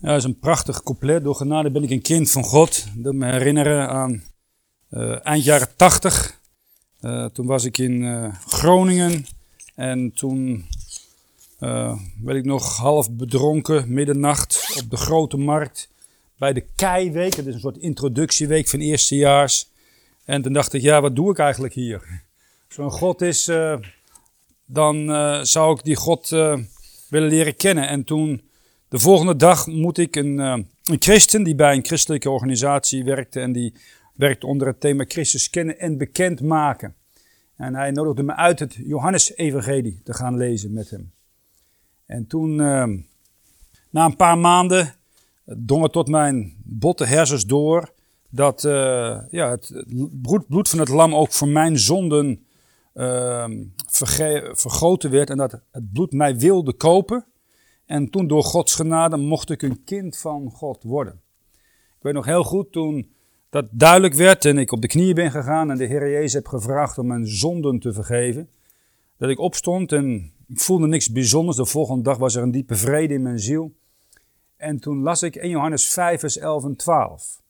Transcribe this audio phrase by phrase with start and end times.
[0.00, 1.24] Ja, dat is een prachtig couplet.
[1.24, 2.86] Door genade ben ik een kind van God.
[2.94, 4.22] Dat me herinneren aan
[4.90, 6.40] uh, eind jaren tachtig.
[7.00, 9.26] Uh, toen was ik in uh, Groningen.
[9.74, 10.66] En toen
[12.22, 15.88] werd ik nog half bedronken, middernacht, op de grote markt.
[16.38, 17.36] Bij de Keiweek.
[17.36, 19.68] Dat is een soort introductieweek van eerstejaars.
[20.24, 22.22] En toen dacht ik, ja, wat doe ik eigenlijk hier?
[22.68, 23.50] Zo'n God is,
[24.66, 25.06] dan
[25.46, 26.28] zou ik die God
[27.08, 27.88] willen leren kennen.
[27.88, 28.42] En toen
[28.88, 33.40] de volgende dag moet ik een, uh, een christen die bij een christelijke organisatie werkte
[33.40, 33.74] en die
[34.14, 36.94] werkte onder het thema Christus kennen en bekend maken.
[37.56, 41.12] En hij nodigde me uit het Johannes-evangelie te gaan lezen met hem.
[42.06, 42.86] En toen, uh,
[43.90, 44.94] na een paar maanden,
[45.44, 47.92] dong het tot mijn botte hersens door
[48.28, 49.84] dat uh, ja, het
[50.48, 52.46] bloed van het lam ook voor mijn zonden
[52.94, 53.64] ehm,
[54.52, 57.24] vergoten werd en dat het bloed mij wilde kopen.
[57.86, 61.20] En toen door Gods genade mocht ik een kind van God worden.
[61.96, 63.10] Ik weet nog heel goed toen
[63.50, 66.46] dat duidelijk werd en ik op de knieën ben gegaan en de Heer Jezus heb
[66.46, 68.48] gevraagd om mijn zonden te vergeven.
[69.16, 71.56] Dat ik opstond en ik voelde niks bijzonders.
[71.56, 73.72] De volgende dag was er een diepe vrede in mijn ziel.
[74.56, 77.40] En toen las ik 1 Johannes 5 vers 11 en 12.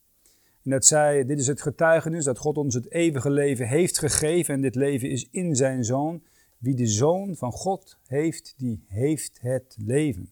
[0.65, 4.55] En dat zei, dit is het getuigenis dat God ons het eeuwige leven heeft gegeven
[4.55, 6.23] en dit leven is in zijn Zoon.
[6.67, 10.31] Wie de Zoon van God heeft, die heeft het leven.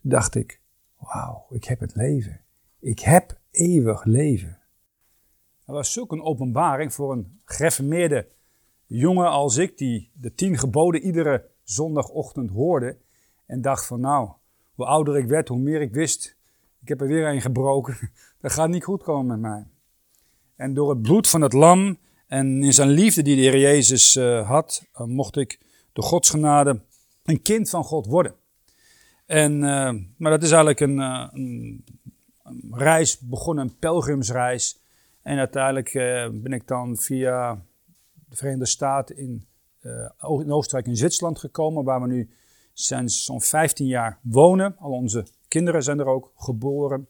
[0.00, 0.60] Toen dacht ik,
[0.96, 2.40] wauw, ik heb het leven.
[2.78, 4.58] Ik heb eeuwig leven.
[5.64, 8.28] Dat was zulk een openbaring voor een gereformeerde
[8.86, 12.96] jongen als ik, die de tien geboden iedere zondagochtend hoorde.
[13.46, 14.30] En dacht van nou,
[14.74, 16.36] hoe ouder ik werd, hoe meer ik wist.
[16.80, 18.10] Ik heb er weer een gebroken.
[18.40, 19.66] Dat gaat niet goed komen met mij.
[20.56, 21.98] En door het bloed van het lam
[22.30, 25.60] en in zijn liefde die de Heer Jezus uh, had, uh, mocht ik
[25.92, 26.80] door Gods genade
[27.24, 28.34] een kind van God worden.
[29.26, 31.84] En, uh, maar dat is eigenlijk een, een,
[32.42, 34.78] een, reis begonnen, een pelgrimsreis.
[35.22, 35.92] En uiteindelijk
[36.42, 37.62] ben ik dan via
[38.28, 39.46] de Verenigde Staten in,
[40.22, 42.30] in Oostenrijk en Zwitserland gekomen, waar we nu
[42.72, 44.76] sinds zo'n 15 jaar wonen.
[44.78, 47.08] Al onze kinderen zijn er ook geboren.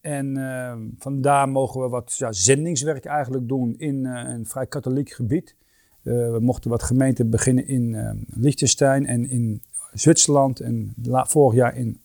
[0.00, 5.10] En uh, vandaar mogen we wat ja, zendingswerk eigenlijk doen in uh, een vrij katholiek
[5.10, 5.54] gebied.
[6.02, 7.96] Uh, we mochten wat gemeenten beginnen in
[8.34, 9.62] Liechtenstein en in
[9.92, 10.60] Zwitserland.
[10.60, 12.00] En vorig jaar in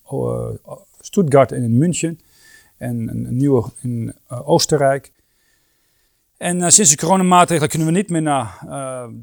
[0.99, 2.19] Stuttgart en in München.
[2.77, 5.11] En een, nieuwe in Oostenrijk.
[6.37, 8.57] En sinds de coronamaatregelen kunnen we niet meer naar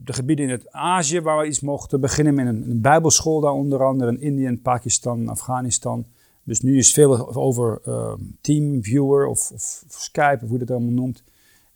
[0.04, 3.52] de gebieden in het Azië, waar we iets mochten beginnen met een, een bijbelschool daar
[3.52, 6.06] onder andere in Indië, Pakistan, Afghanistan.
[6.44, 10.94] Dus nu is veel over uh, TeamViewer of, of, Skype, of hoe je dat allemaal
[10.94, 11.22] noemt.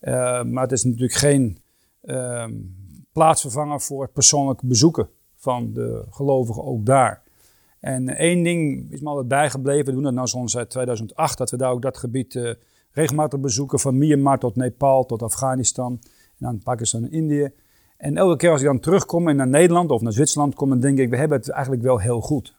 [0.00, 1.58] Uh, maar het is natuurlijk geen
[2.02, 2.46] uh,
[3.12, 7.22] plaatsvervanger voor het persoonlijke bezoeken van de gelovigen ook daar.
[7.80, 11.50] En één ding is me altijd bijgebleven, we doen dat nou zo'n seit 2008, dat
[11.50, 12.50] we daar ook dat gebied uh,
[12.90, 17.50] regelmatig bezoeken, van Myanmar tot Nepal, tot Afghanistan, en dan Pakistan en Indië.
[17.96, 20.80] En elke keer als ik dan terugkom en naar Nederland of naar Zwitserland kom, dan
[20.80, 22.55] denk ik, we hebben het eigenlijk wel heel goed.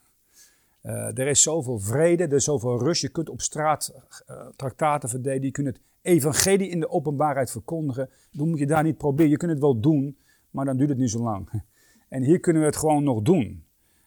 [0.83, 3.01] Uh, er is zoveel vrede, er is zoveel rust.
[3.01, 3.93] Je kunt op straat
[4.29, 5.45] uh, traktaten verdedigen.
[5.45, 8.09] Je kunt het evangelie in de openbaarheid verkondigen.
[8.31, 9.31] Dan moet je daar niet proberen.
[9.31, 10.17] Je kunt het wel doen,
[10.49, 11.49] maar dan duurt het niet zo lang.
[12.09, 13.63] En hier kunnen we het gewoon nog doen.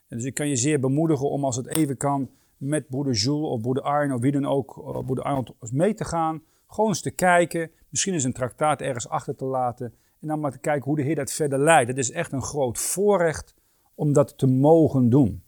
[0.08, 3.48] En dus ik kan je zeer bemoedigen om als het even kan met broeder Jules
[3.48, 6.42] of broeder Arno of wie dan ook, uh, broeder Arnold, mee te gaan.
[6.66, 7.70] Gewoon eens te kijken.
[7.88, 9.94] Misschien eens een traktaat ergens achter te laten.
[10.20, 11.88] En dan maar te kijken hoe de Heer dat verder leidt.
[11.88, 13.54] Het is echt een groot voorrecht
[13.94, 15.42] om dat te mogen doen.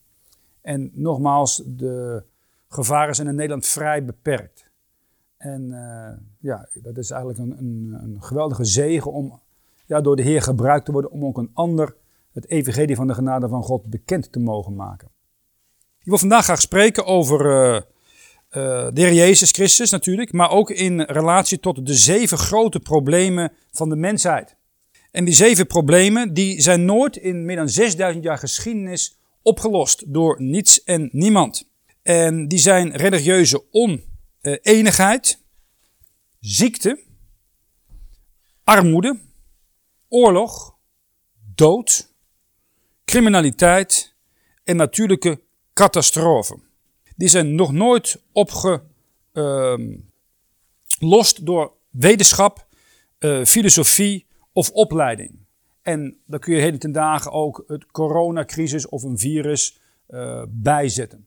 [0.63, 2.23] En nogmaals, de
[2.69, 4.71] gevaren zijn in Nederland vrij beperkt.
[5.37, 6.09] En uh,
[6.39, 9.41] ja, dat is eigenlijk een, een, een, geweldige zegen om
[9.87, 11.97] ja, door de Heer gebruikt te worden om ook een ander
[12.33, 15.09] het evangelie van de genade van God bekend te mogen maken.
[15.99, 17.83] Ik wil vandaag graag spreken over uh,
[18.93, 23.89] de Heer Jezus Christus natuurlijk, maar ook in relatie tot de zeven grote problemen van
[23.89, 24.57] de mensheid.
[25.11, 30.43] En die zeven problemen die zijn nooit in meer dan 6000 jaar geschiedenis opgelost door
[30.43, 31.71] niets en niemand.
[32.03, 35.43] En die zijn religieuze oneenigheid,
[36.41, 37.03] ziekte,
[38.65, 39.21] armoede,
[40.09, 40.77] oorlog,
[41.55, 42.13] dood,
[43.05, 44.15] criminaliteit
[44.65, 45.41] en natuurlijke
[45.75, 46.63] catastrofen.
[47.17, 48.83] Die zijn nog nooit opgelost
[51.47, 52.67] door wetenschap,
[53.19, 55.42] uh, filosofie of opleiding.
[55.83, 61.27] En dan kun je heden ten dagen ook het coronacrisis of een virus uh, bijzetten.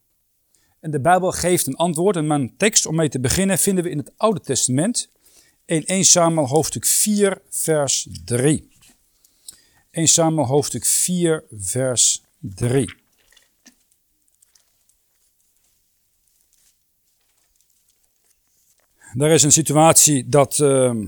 [0.79, 2.15] En de Bijbel geeft een antwoord.
[2.15, 5.11] En mijn tekst om mee te beginnen vinden we in het Oude Testament.
[5.65, 8.69] In 1 Samuel hoofdstuk 4 vers 3.
[9.91, 12.93] 1 Samuel hoofdstuk 4 vers 3.
[19.17, 21.05] Er is een situatie dat ehm,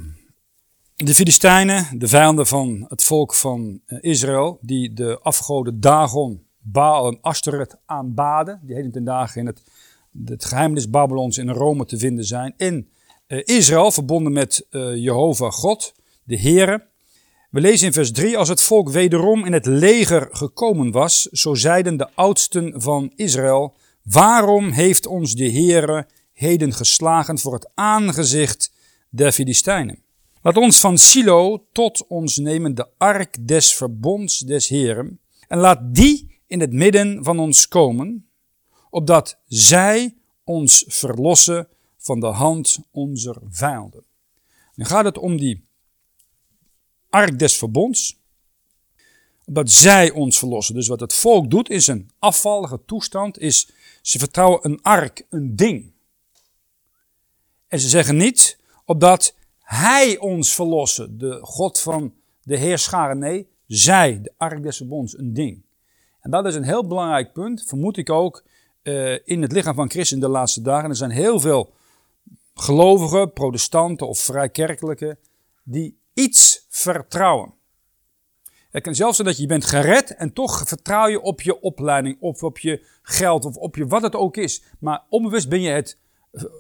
[1.03, 7.07] de Filistijnen, de vijanden van het volk van eh, Israël, die de afgoden Dagon, Baal
[7.07, 9.47] en Ashtoreth aanbaden, die heden ten dagen in
[10.25, 12.89] het, geheimnis Babylons in Rome te vinden zijn, in
[13.27, 16.87] uh, Israël, verbonden met uh, Jehovah God, de Heere.
[17.49, 21.53] We lezen in vers 3, als het volk wederom in het leger gekomen was, zo
[21.53, 28.71] zeiden de oudsten van Israël, waarom heeft ons de Heere heden geslagen voor het aangezicht
[29.09, 30.05] der Filistijnen?
[30.47, 35.79] Laat ons van Silo tot ons nemen de ark des verbonds des Heren en laat
[35.95, 38.29] die in het midden van ons komen,
[38.89, 41.67] opdat zij ons verlossen
[41.97, 44.03] van de hand onze vijanden.
[44.75, 45.63] Nu gaat het om die
[47.09, 48.17] ark des verbonds,
[49.45, 50.75] opdat zij ons verlossen.
[50.75, 53.69] Dus wat het volk doet in zijn afvallige toestand is,
[54.01, 55.91] ze vertrouwen een ark, een ding.
[57.67, 59.35] En ze zeggen niet, opdat
[59.67, 63.19] hij ons verlossen, de God van de heerscharen.
[63.19, 65.65] Nee, zij, de ark des verbonds, een ding.
[66.21, 68.43] En dat is een heel belangrijk punt, vermoed ik ook,
[68.83, 70.89] uh, in het lichaam van Christus in de laatste dagen.
[70.89, 71.73] Er zijn heel veel
[72.53, 75.17] gelovigen, protestanten of vrijkerkelijke,
[75.63, 77.53] die iets vertrouwen.
[78.69, 82.17] Het kan zelfs zijn dat je bent gered en toch vertrouw je op je opleiding,
[82.19, 84.63] of op je geld, of op je wat het ook is.
[84.79, 85.97] Maar onbewust ben je het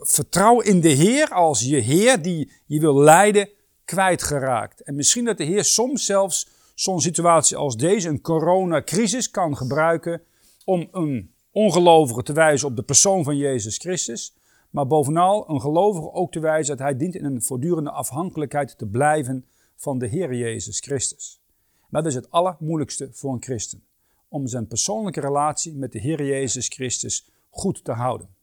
[0.01, 3.49] vertrouwen in de Heer als je Heer die je wil leiden
[3.85, 4.81] kwijtgeraakt.
[4.81, 10.21] En misschien dat de Heer soms zelfs zo'n situatie als deze, een coronacrisis, kan gebruiken
[10.65, 14.35] om een ongelovige te wijzen op de persoon van Jezus Christus.
[14.69, 18.87] Maar bovenal een gelovige ook te wijzen dat hij dient in een voortdurende afhankelijkheid te
[18.87, 19.45] blijven
[19.75, 21.41] van de Heer Jezus Christus.
[21.89, 23.83] Dat is het allermoeilijkste voor een christen.
[24.27, 28.36] Om zijn persoonlijke relatie met de Heer Jezus Christus goed te houden.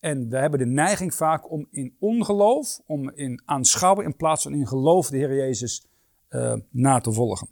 [0.00, 4.54] En we hebben de neiging vaak om in ongeloof, om in aanschouwen in plaats van
[4.54, 5.86] in geloof de Heer Jezus
[6.30, 7.48] uh, na te volgen.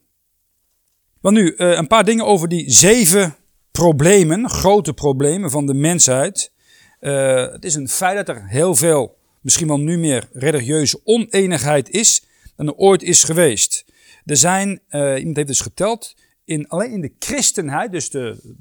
[1.21, 3.37] Want nu, uh, een paar dingen over die zeven
[3.71, 6.53] problemen, grote problemen van de mensheid.
[7.00, 11.91] Uh, het is een feit dat er heel veel, misschien wel nu meer, religieuze oneenigheid
[11.91, 12.25] is
[12.56, 13.85] dan er ooit is geweest.
[14.25, 18.55] Er zijn, iemand heeft dus geteld, in, alleen in de christenheid, dus de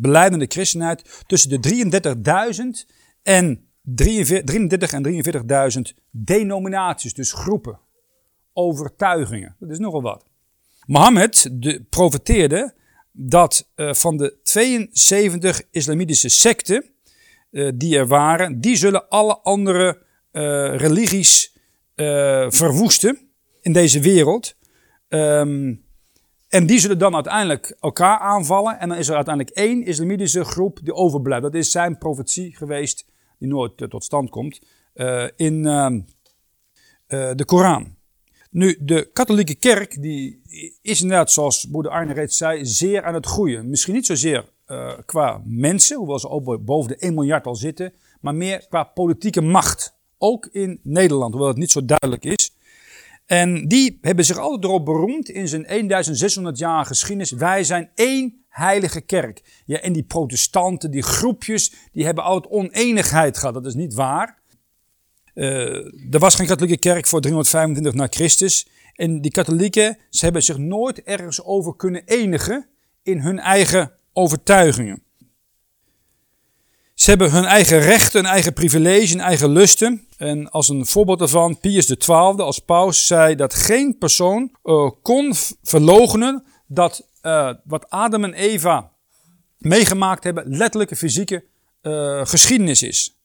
[0.00, 2.94] beleidende christenheid, tussen de 33.000
[3.24, 5.02] en 33 en
[5.76, 7.78] 43.000 denominaties, dus groepen,
[8.52, 9.56] overtuigingen.
[9.58, 10.24] Dat is nogal wat.
[10.86, 12.74] Mohammed de, profeteerde
[13.12, 16.84] dat uh, van de 72 islamitische secten
[17.50, 21.52] uh, die er waren, die zullen alle andere uh, religies
[22.48, 23.18] verwoesten
[23.60, 24.56] in deze wereld.
[25.08, 25.84] Um,
[26.48, 28.78] en die zullen dan uiteindelijk elkaar aanvallen.
[28.78, 31.42] En dan is er uiteindelijk één islamitische groep die overblijft.
[31.42, 33.06] Dat is zijn profetie geweest
[33.38, 34.60] die nooit eh, tot stand komt,
[34.94, 35.86] uh, in uh,
[37.08, 37.96] de Koran.
[38.50, 40.42] Nu, de katholieke kerk die
[40.82, 43.68] is inderdaad, zoals broeder Arne reeds zei, zeer aan het groeien.
[43.68, 44.52] Misschien niet zozeer
[45.04, 49.40] qua mensen, hoewel ze ook boven de 1 miljard al zitten, maar meer qua politieke
[49.40, 49.94] macht.
[50.18, 52.54] Ook in Nederland, hoewel het niet zo duidelijk is.
[53.26, 57.30] En die hebben zich altijd erop beroemd in zijn 1600 jaar geschiedenis.
[57.30, 59.62] Wij zijn één heilige kerk.
[59.66, 63.54] Ja, en die protestanten, die groepjes, die hebben altijd oneenigheid gehad.
[63.54, 64.38] Dat is niet waar.
[65.34, 68.66] Uh, er was geen katholieke kerk voor 325 na Christus.
[68.94, 72.66] En die katholieken, ze hebben zich nooit ergens over kunnen enigen
[73.02, 75.02] in hun eigen overtuigingen.
[76.94, 80.06] Ze hebben hun eigen rechten, hun eigen privilege, hun eigen lusten.
[80.16, 85.32] En als een voorbeeld daarvan, Pius XII als paus zei dat geen persoon uh, kon
[85.62, 88.92] verlogenen dat uh, wat Adam en Eva
[89.58, 91.44] meegemaakt hebben, letterlijke fysieke
[91.82, 93.18] uh, geschiedenis is.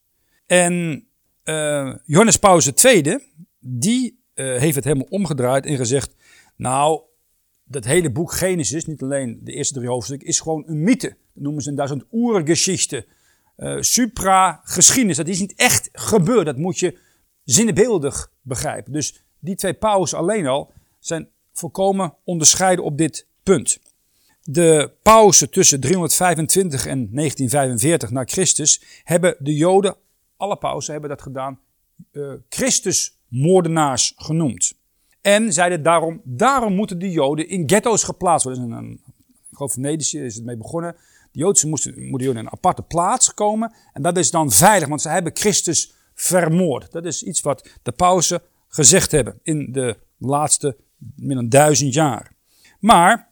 [0.45, 1.05] En
[1.43, 3.19] uh, Johannes Paulus II,
[3.59, 6.15] die heeft het helemaal omgedraaid en gezegd,
[6.55, 7.01] nou,
[7.63, 11.07] dat hele boek Genesis, niet alleen de eerste drie hoofdstukken, is gewoon een mythe.
[11.07, 13.05] Dat noemen ze een duizend oergeschichte.
[13.79, 15.17] supra-geschiedenis.
[15.17, 16.45] Dat is niet echt gebeurd.
[16.45, 16.97] Dat moet je
[17.43, 18.91] zinnebeeldig begrijpen.
[18.91, 23.79] Dus die twee pauzen alleen al zijn volkomen onderscheiden op dit punt
[24.51, 29.95] de pauze tussen 325 en 1945 na Christus hebben de Joden,
[30.37, 31.59] alle pauzen hebben dat gedaan,
[32.11, 34.73] uh, Christusmoordenaars genoemd.
[35.21, 38.71] En zeiden daarom, daarom moeten de Joden in ghetto's geplaatst worden.
[38.71, 39.01] Een,
[39.49, 40.95] ik geloof Venetië is het mee begonnen.
[41.31, 43.73] De Joodse moesten, moeten in een aparte plaats komen.
[43.93, 46.91] En dat is dan veilig, want ze hebben Christus vermoord.
[46.91, 50.77] Dat is iets wat de pauzen gezegd hebben in de laatste
[51.15, 52.31] meer dan duizend jaar.
[52.79, 53.28] Maar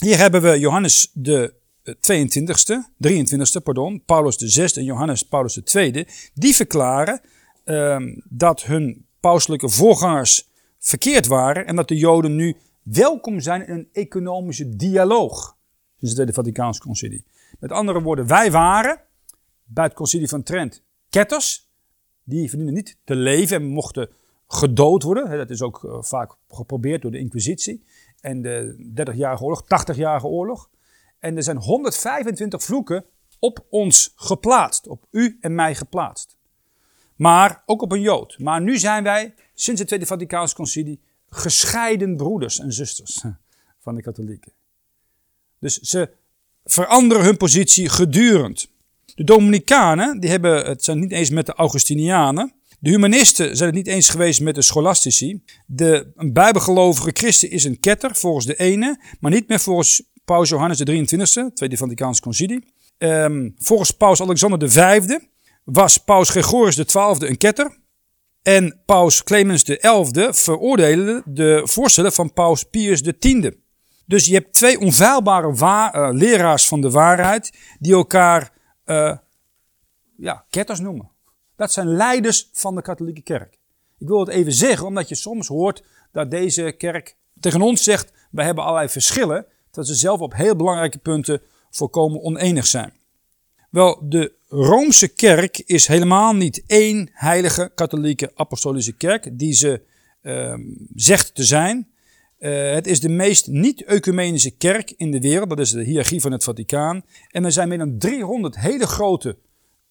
[0.00, 5.62] hier hebben we Johannes de 22ste, 23ste, pardon, Paulus de 6 en Johannes Paulus de
[5.62, 7.20] 2 die verklaren
[7.64, 10.48] ehm, dat hun pauselijke voorgangers
[10.78, 15.56] verkeerd waren en dat de Joden nu welkom zijn in een economische dialoog.
[15.98, 17.24] Dus het Tweede Vaticaans Concilie.
[17.58, 19.00] Met andere woorden, wij waren
[19.64, 21.68] bij het Concilie van Trent ketters.
[22.24, 24.08] Die verdienden niet te leven en mochten
[24.48, 25.38] gedood worden.
[25.38, 27.84] Dat is ook eh, vaak geprobeerd door de Inquisitie.
[28.24, 30.70] En de 30-jarige oorlog, 80-jarige oorlog.
[31.18, 33.04] En er zijn 125 vloeken
[33.38, 34.86] op ons geplaatst.
[34.86, 36.36] Op u en mij geplaatst.
[37.16, 38.38] Maar ook op een Jood.
[38.38, 43.24] Maar nu zijn wij, sinds het Tweede Vaticaans Concilie, gescheiden broeders en zusters
[43.84, 44.52] van de katholieken.
[45.58, 46.10] Dus ze
[46.64, 48.70] veranderen hun positie gedurend.
[49.14, 52.52] De Dominicanen, die hebben, het zijn niet eens met de Augustinianen.
[52.84, 55.42] De humanisten zijn het niet eens geweest met de scholastici.
[55.66, 60.48] De, een bijbelgelovige christen is een ketter volgens de ene, maar niet meer volgens Paus
[60.48, 62.72] Johannes de 23e, Tweede Vaticaanse Concilie.
[62.98, 65.06] Um, volgens Paus Alexander V
[65.64, 67.78] was Paus Gregorius XII een ketter.
[68.42, 73.50] En Paus Clemens XI veroordeelde de voorstellen van Paus Pius X.
[74.06, 78.52] Dus je hebt twee onveilbare uh, leraars van de waarheid die elkaar
[78.86, 79.16] uh,
[80.16, 81.12] ja, ketters noemen.
[81.56, 83.58] Dat zijn leiders van de katholieke kerk.
[83.98, 88.12] Ik wil het even zeggen, omdat je soms hoort dat deze kerk tegen ons zegt:
[88.30, 92.92] wij hebben allerlei verschillen, dat ze zelf op heel belangrijke punten volkomen onenig zijn.
[93.70, 99.82] Wel, de Roomse kerk is helemaal niet één heilige katholieke apostolische kerk die ze
[100.22, 100.54] uh,
[100.94, 101.88] zegt te zijn.
[102.38, 106.32] Uh, het is de meest niet-ecumenische kerk in de wereld, dat is de hiërarchie van
[106.32, 107.04] het Vaticaan.
[107.30, 109.36] En er zijn meer dan 300 hele grote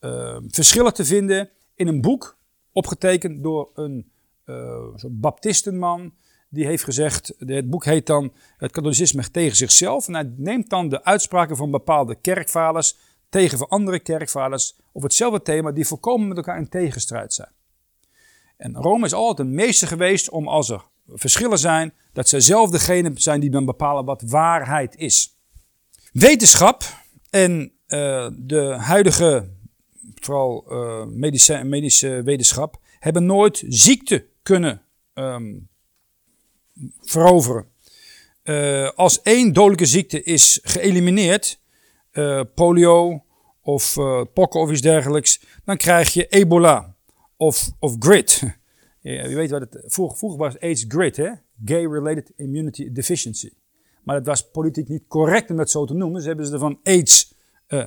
[0.05, 2.37] uh, verschillen te vinden in een boek,
[2.71, 4.11] opgetekend door een
[4.45, 6.13] uh, baptistenman.
[6.49, 10.07] Die heeft gezegd, het boek heet dan Het katholicisme tegen zichzelf.
[10.07, 12.97] En hij neemt dan de uitspraken van bepaalde kerkvaders
[13.29, 17.51] tegen andere kerkvaders op hetzelfde thema die volkomen met elkaar in tegenstrijd zijn.
[18.57, 22.69] En Rome is altijd een meester geweest om als er verschillen zijn, dat zij zelf
[22.69, 25.37] degene zijn die dan bepalen wat waarheid is.
[26.11, 26.83] Wetenschap
[27.29, 29.49] en uh, de huidige,
[30.15, 34.81] vooral uh, medische, medische wetenschap, hebben nooit ziekte kunnen
[35.13, 35.67] um,
[37.01, 37.67] veroveren.
[38.43, 41.59] Uh, als één dodelijke ziekte is geëlimineerd,
[42.11, 43.23] uh, polio
[43.61, 43.93] of
[44.33, 46.95] pokken of iets dergelijks, dan krijg je ebola
[47.37, 48.43] of, of grit.
[49.01, 51.31] je weet wat het vroeger, was AIDS grit, hè?
[51.65, 53.49] Gay-related immunity deficiency.
[54.03, 56.17] Maar het was politiek niet correct om dat zo te noemen.
[56.17, 57.33] Dus hebben ze ervan AIDS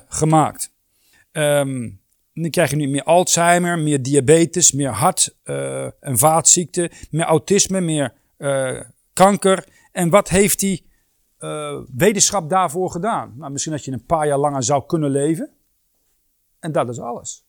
[0.07, 0.73] gemaakt.
[1.31, 1.99] Um,
[2.41, 7.81] dan krijg je nu meer Alzheimer, meer diabetes, meer hart- uh, en vaatziekten, meer autisme,
[7.81, 8.81] meer uh,
[9.13, 9.67] kanker.
[9.91, 10.89] En wat heeft die
[11.39, 13.33] uh, wetenschap daarvoor gedaan?
[13.37, 15.49] Nou, misschien dat je een paar jaar langer zou kunnen leven.
[16.59, 17.45] En dat is alles.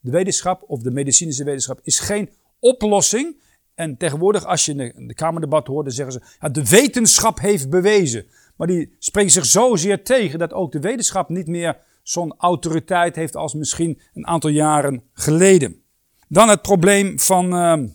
[0.00, 3.42] De wetenschap of de medicijnische wetenschap is geen oplossing.
[3.74, 7.70] En tegenwoordig, als je in de, Kamerdebat hoort, dan zeggen ze: ja, de wetenschap heeft
[7.70, 8.26] bewezen.
[8.56, 13.36] Maar die spreekt zich zozeer tegen dat ook de wetenschap niet meer zo'n autoriteit heeft
[13.36, 15.82] als misschien een aantal jaren geleden.
[16.28, 17.88] Dan het probleem van uh,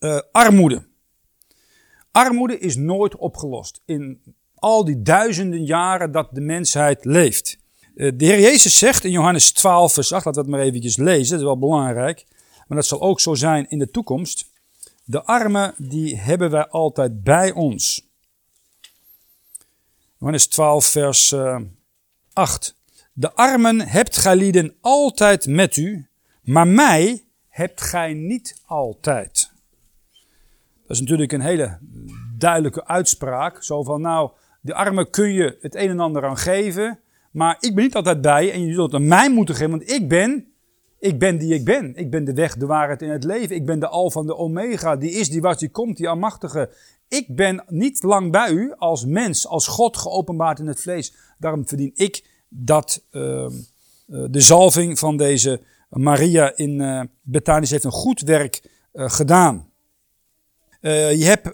[0.00, 0.86] uh, armoede.
[2.10, 4.22] Armoede is nooit opgelost in
[4.54, 7.58] al die duizenden jaren dat de mensheid leeft.
[7.94, 10.96] Eh, de Heer Jezus zegt in Johannes 12, vers 8, laten we het maar eventjes
[10.96, 12.26] lezen, dat is wel belangrijk.
[12.66, 14.50] Maar dat zal ook zo zijn in de toekomst.
[15.04, 18.08] De armen, die hebben wij altijd bij ons.
[20.18, 21.60] Johannes 12, vers uh,
[22.32, 22.76] 8.
[23.18, 26.06] De armen hebt gij lieden altijd met u,
[26.42, 29.52] maar mij hebt gij niet altijd.
[30.82, 31.78] Dat is natuurlijk een hele
[32.38, 33.62] duidelijke uitspraak.
[33.62, 34.30] Zo van, nou,
[34.60, 38.20] de armen kun je het een en ander aan geven, maar ik ben niet altijd
[38.20, 40.46] bij en je zult aan mij moeten geven, want ik ben,
[40.98, 41.94] ik ben die ik ben.
[41.94, 43.56] Ik ben de weg, de waarheid in het leven.
[43.56, 46.70] Ik ben de al van de omega, die is, die was, die komt, die almachtige.
[47.08, 51.14] Ik ben niet lang bij u als mens, als God geopenbaard in het vlees.
[51.38, 53.46] Daarom verdien ik dat uh,
[54.06, 57.02] de zalving van deze Maria in uh,
[57.60, 59.70] heeft een goed werk uh, gedaan.
[60.80, 61.44] Je hebt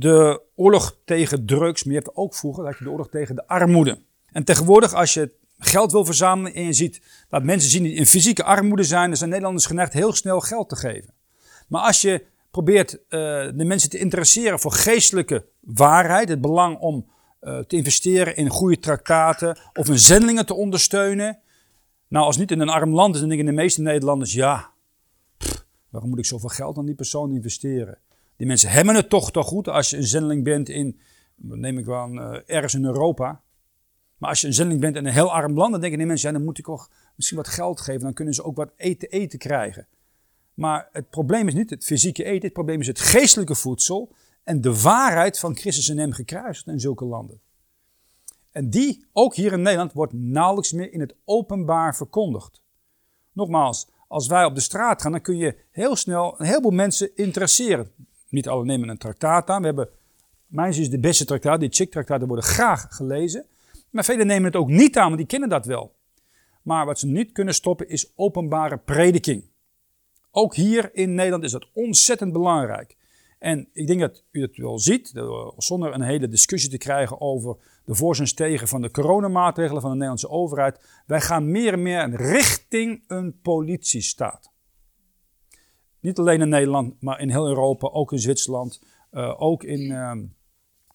[0.00, 3.98] de oorlog tegen drugs, maar je hebt ook vroeger je de oorlog tegen de armoede.
[4.32, 8.06] En tegenwoordig, als je geld wil verzamelen en je ziet dat mensen zien die in
[8.06, 11.14] fysieke armoede zijn, dan zijn Nederlanders geneigd heel snel geld te geven.
[11.68, 17.06] Maar als je probeert de mensen te interesseren voor geestelijke waarheid, het belang om
[17.46, 21.38] te investeren in goede traktaten of een zendelingen te ondersteunen.
[22.08, 24.70] Nou, als niet in een arm land is, dan denken de meeste Nederlanders, ja,
[25.88, 27.98] waarom moet ik zoveel geld aan die persoon investeren?
[28.36, 31.00] Die mensen hebben het toch toch goed als je een zendeling bent in,
[31.36, 33.40] neem ik wel, uh, ergens in Europa.
[34.18, 36.28] Maar als je een zendeling bent in een heel arm land, dan denken die mensen,
[36.28, 38.00] ja, dan moet ik toch misschien wat geld geven.
[38.00, 39.86] Dan kunnen ze ook wat eten, eten krijgen.
[40.54, 44.14] Maar het probleem is niet het fysieke eten, het probleem is het geestelijke voedsel
[44.46, 47.40] en de waarheid van Christus en hem gekruisigd in zulke landen.
[48.52, 52.62] En die, ook hier in Nederland, wordt nauwelijks meer in het openbaar verkondigd.
[53.32, 57.16] Nogmaals, als wij op de straat gaan, dan kun je heel snel een heleboel mensen
[57.16, 57.90] interesseren.
[58.28, 59.60] Niet alle nemen een traktaat aan.
[59.60, 59.88] We hebben,
[60.46, 63.46] mijn is de beste traktaat, die chick-traktaten worden graag gelezen.
[63.90, 65.94] Maar velen nemen het ook niet aan, want die kennen dat wel.
[66.62, 69.44] Maar wat ze niet kunnen stoppen is openbare prediking.
[70.30, 72.95] Ook hier in Nederland is dat ontzettend belangrijk.
[73.38, 75.12] En ik denk dat u het wel ziet,
[75.56, 79.90] zonder een hele discussie te krijgen over de voor- en tegen van de coronamaatregelen van
[79.90, 81.02] de Nederlandse overheid.
[81.06, 84.50] Wij gaan meer en meer richting een politiestaat.
[86.00, 89.80] Niet alleen in Nederland, maar in heel Europa, ook in Zwitserland, uh, ook in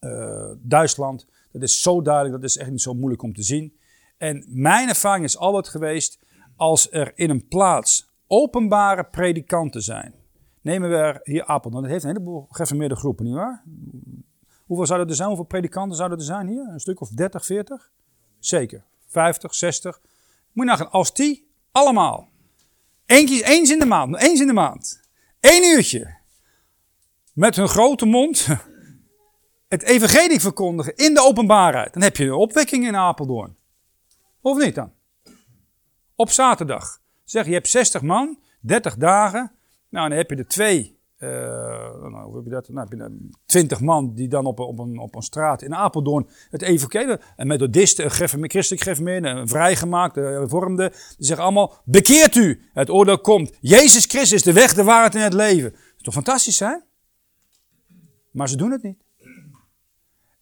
[0.00, 1.26] uh, Duitsland.
[1.52, 3.76] Dat is zo duidelijk, dat is echt niet zo moeilijk om te zien.
[4.18, 6.18] En mijn ervaring is altijd geweest,
[6.56, 10.14] als er in een plaats openbare predikanten zijn.
[10.62, 13.64] Nemen we hier Apeldoorn, dat heeft een heleboel geformeerde groepen, nietwaar?
[14.66, 15.28] Hoeveel zouden er zijn?
[15.28, 16.68] Hoeveel predikanten zouden er zijn hier?
[16.68, 17.90] Een stuk of 30, 40?
[18.38, 18.84] Zeker.
[19.06, 20.00] 50, 60.
[20.52, 22.28] Moet je nagaan, als die allemaal,
[23.06, 25.00] eentje, eens in de maand, eens in de maand,
[25.40, 26.14] één uurtje,
[27.32, 28.46] met hun grote mond,
[29.68, 33.56] het evangelie verkondigen in de openbaarheid, dan heb je een opwekking in Apeldoorn.
[34.40, 34.92] Of niet dan?
[36.14, 37.00] Op zaterdag.
[37.24, 39.52] Zeg, je hebt 60 man, 30 dagen.
[39.92, 41.30] Nou, dan heb je er twee uh,
[42.10, 42.68] nou, hoe heb je dat?
[42.68, 46.28] Nou, heb je 20 man die dan op, op, een, op een straat in Apeldoorn
[46.50, 52.90] het evangelie, een methodisten, christelijk een vrijgemaakt, een hervormde, die zeggen allemaal, bekeert u, het
[52.90, 53.52] oordeel komt.
[53.60, 55.70] Jezus Christus is de weg, de waarheid en het leven.
[55.70, 56.74] Dat is toch fantastisch, hè?
[58.30, 58.98] Maar ze doen het niet.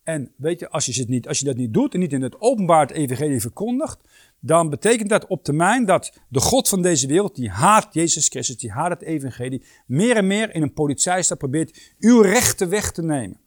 [0.03, 2.41] En weet je, als je, niet, als je dat niet doet en niet in het
[2.41, 3.99] openbaar het evangelie verkondigt,
[4.41, 8.57] dan betekent dat op termijn dat de God van deze wereld, die haat Jezus Christus,
[8.57, 13.03] die haat het evangelie, meer en meer in een politiestaat probeert uw rechten weg te
[13.03, 13.41] nemen.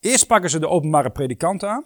[0.00, 1.84] Eerst pakken ze de openbare predikanten aan,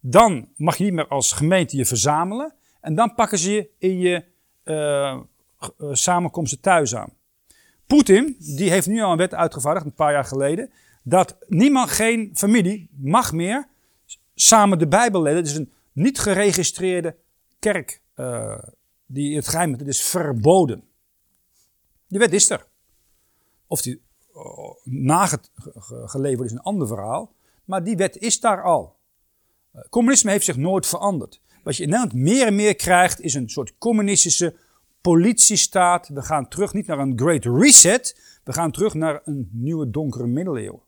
[0.00, 3.98] dan mag je niet meer als gemeente je verzamelen en dan pakken ze je in
[3.98, 4.24] je
[4.64, 5.20] uh,
[5.92, 7.12] samenkomsten thuis aan.
[7.86, 10.70] Poetin, die heeft nu al een wet uitgevaardigd, een paar jaar geleden,
[11.02, 13.68] dat niemand, geen familie, mag meer
[14.34, 15.38] samen de Bijbel lezen.
[15.38, 17.16] Het is een niet geregistreerde
[17.62, 18.58] kerk uh,
[19.06, 20.84] die het geheim het is verboden.
[22.08, 22.66] Die wet is er.
[23.66, 24.02] Of die
[24.34, 24.42] uh,
[24.84, 28.96] nageleverd is een ander verhaal, maar die wet is daar al.
[29.74, 31.40] Uh, communisme heeft zich nooit veranderd.
[31.62, 34.56] Wat je in Nederland meer en meer krijgt is een soort communistische
[35.00, 36.08] politiestaat.
[36.08, 40.26] We gaan terug niet naar een great reset, we gaan terug naar een nieuwe donkere
[40.26, 40.82] middeleeuwen.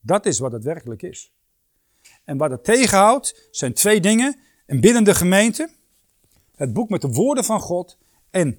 [0.00, 1.32] Dat is wat het werkelijk is.
[2.24, 4.36] En wat het tegenhoudt zijn twee dingen.
[4.66, 5.70] Een biddende gemeente,
[6.56, 7.98] het boek met de woorden van God
[8.30, 8.58] en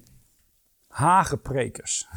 [0.88, 2.08] hageprekers.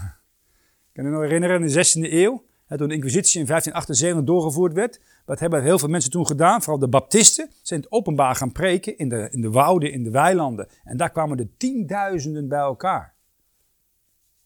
[0.88, 4.74] Ik kan me nog herinneren in de 16e eeuw, toen de inquisitie in 1578 doorgevoerd
[4.74, 5.00] werd.
[5.26, 8.98] Wat hebben heel veel mensen toen gedaan, vooral de baptisten, zijn het openbaar gaan preken
[8.98, 10.68] in de, in de wouden, in de weilanden.
[10.84, 13.14] En daar kwamen er tienduizenden bij elkaar.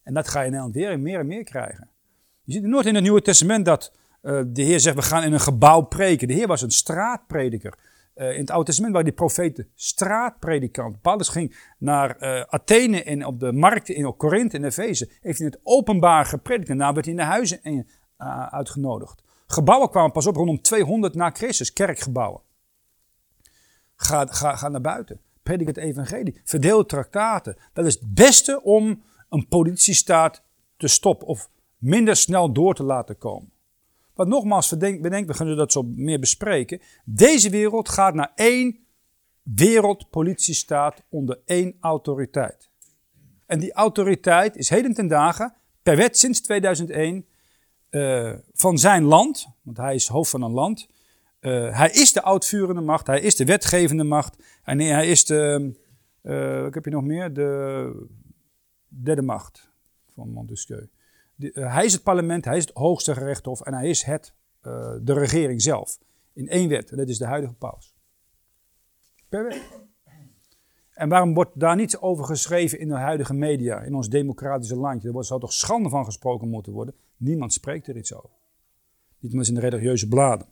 [0.03, 1.89] En dat ga je in Nederland weer en meer en meer krijgen.
[2.43, 3.91] Je ziet nooit in het Nieuwe Testament dat
[4.23, 6.27] uh, de Heer zegt, we gaan in een gebouw preken.
[6.27, 7.77] De Heer was een straatprediker.
[8.15, 11.01] Uh, in het Oude Testament waren die profeten straatpredikanten.
[11.01, 15.09] Paulus ging naar uh, Athene en op de markten in Korinthe en Efeze.
[15.21, 16.67] Heeft hij het openbaar gepredikt.
[16.67, 17.87] Daarna werd hij in de huizen in,
[18.49, 19.23] uitgenodigd.
[19.47, 22.41] Gebouwen kwamen pas op rondom 200 na Christus, kerkgebouwen.
[23.95, 25.19] Ga, ga, ga naar buiten.
[25.43, 26.41] Predik het evangelie.
[26.43, 27.57] Verdeel traktaten.
[27.73, 30.43] Dat is het beste om een politiestaat
[30.77, 33.51] te stoppen of minder snel door te laten komen.
[34.13, 36.81] Wat nogmaals bedenk, we gaan dat zo meer bespreken.
[37.05, 38.79] Deze wereld gaat naar één
[39.43, 42.69] wereldpolitiestaat onder één autoriteit.
[43.45, 47.25] En die autoriteit is heden ten dagen, per wet sinds 2001,
[47.89, 50.87] uh, eh, van zijn land, want hij is hoofd van een land.
[51.41, 54.35] Uh, hij is de uitvoerende macht, hij is de wetgevende macht.
[54.63, 55.73] En hij is de,
[56.23, 57.33] uh, wat heb je nog meer?
[57.33, 58.07] De
[58.87, 59.71] derde macht
[60.13, 60.89] van Montesquieu.
[61.41, 64.93] Eh, hij is het parlement, hij is het hoogste gerechtshof en hij is het, uh,
[65.01, 65.97] de regering zelf.
[66.33, 67.93] In één wet, en dat is de huidige paus.
[69.29, 69.61] Per wet.
[70.93, 75.17] En waarom wordt daar niets over geschreven in de huidige media, in ons democratische landje?
[75.17, 76.95] Er zou toch schande van gesproken moeten worden?
[77.17, 78.29] Niemand spreekt er iets over.
[79.19, 80.47] Niet eens in de religieuze bladen.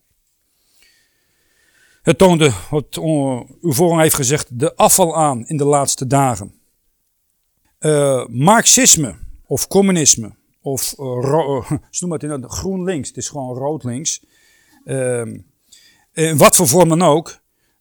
[2.01, 2.97] Het toonde, wat
[3.61, 6.53] uw voorganger heeft gezegd, de afval aan in de laatste dagen.
[7.79, 13.83] Uh, Marxisme of communisme of uh, ze noemen het groen links, het is gewoon rood
[13.83, 14.25] links.
[16.13, 17.39] In wat voor vorm dan ook.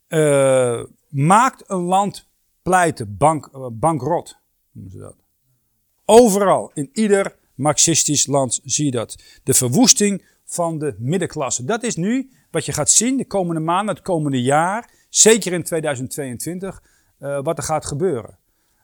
[0.08, 2.28] Uh, maakt een land
[2.62, 4.36] pleiten, bank, bankrot,
[4.72, 5.16] noemen ze dat.
[6.04, 9.22] Overal, in ieder marxistisch land zie je dat.
[9.42, 11.64] De verwoesting van de middenklasse.
[11.64, 15.62] Dat is nu wat je gaat zien de komende maanden, het komende jaar, zeker in
[15.62, 16.82] 2022,
[17.20, 18.38] uh, wat er gaat gebeuren.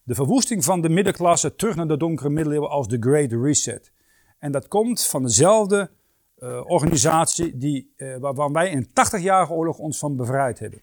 [0.06, 3.92] De verwoesting van de middenklasse terug naar de donkere middeleeuwen als de Great Reset.
[4.38, 5.90] En dat komt van dezelfde
[6.38, 10.80] uh, organisatie die, uh, waarvan wij in 80-jarige oorlog ons van bevrijd hebben.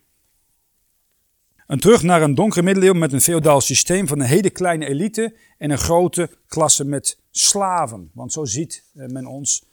[1.67, 5.35] En terug naar een donkere middeleeuwen met een feodaal systeem van een hele kleine elite
[5.57, 8.11] en een grote klasse met slaven.
[8.13, 9.65] Want zo ziet men ons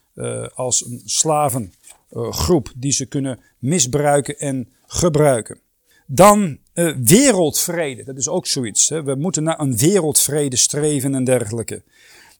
[0.54, 5.60] als een slavengroep die ze kunnen misbruiken en gebruiken.
[6.10, 8.88] Dan uh, wereldvrede, dat is ook zoiets.
[8.88, 9.02] Hè.
[9.02, 11.82] We moeten naar een wereldvrede streven en dergelijke.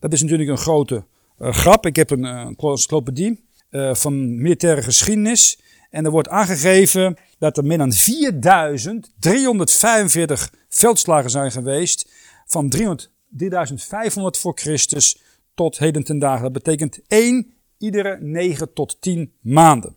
[0.00, 1.04] Dat is natuurlijk een grote
[1.38, 1.86] uh, grap.
[1.86, 3.46] Ik heb een encyclopedie
[3.92, 5.60] van militaire geschiedenis.
[5.90, 12.10] En er wordt aangegeven dat er meer dan 4345 veldslagen zijn geweest.
[12.46, 15.22] Van 300, 3500 voor Christus
[15.54, 16.42] tot heden ten dagen.
[16.42, 19.96] Dat betekent één iedere 9 tot 10 maanden.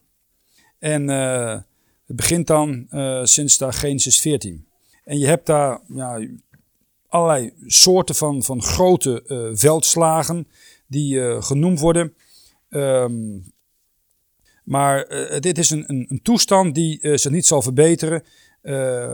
[0.79, 1.09] En
[2.11, 4.67] het begint dan uh, sinds daar Genesis 14.
[5.03, 6.27] En je hebt daar ja,
[7.07, 10.47] allerlei soorten van, van grote uh, veldslagen
[10.87, 12.13] die genoemd worden.
[12.69, 13.53] Um,
[14.63, 15.07] maar
[15.39, 18.23] dit is een, een, een toestand die zich niet zal verbeteren.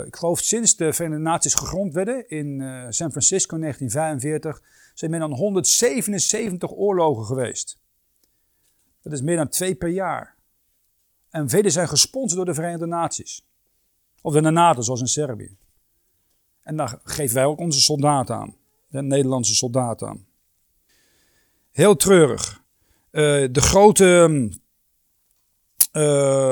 [0.06, 4.62] ik geloof sinds de Verenigde Naties gegrond werden in San Francisco in 1945
[4.94, 7.80] zijn meer dan 177 oorlogen geweest.
[9.02, 10.37] Dat is meer dan twee per jaar.
[11.30, 13.46] En vele zijn gesponsord door de Verenigde Naties.
[14.22, 15.58] Of de NATO, zoals in Servië.
[16.63, 18.56] En daar geven wij ook onze soldaten aan.
[18.88, 20.26] De Nederlandse soldaten aan.
[21.72, 22.63] Heel treurig.
[23.12, 24.40] Uh, de grote.
[25.94, 26.52] Uh,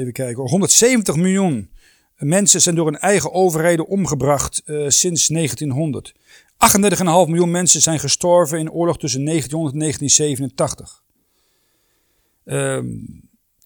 [0.00, 0.48] even kijken.
[0.48, 1.70] 170 miljoen
[2.16, 6.12] mensen zijn door hun eigen overheden omgebracht uh, sinds 1900.
[6.12, 6.16] 38,5
[7.04, 11.02] miljoen mensen zijn gestorven in oorlog tussen 1900 en 1987.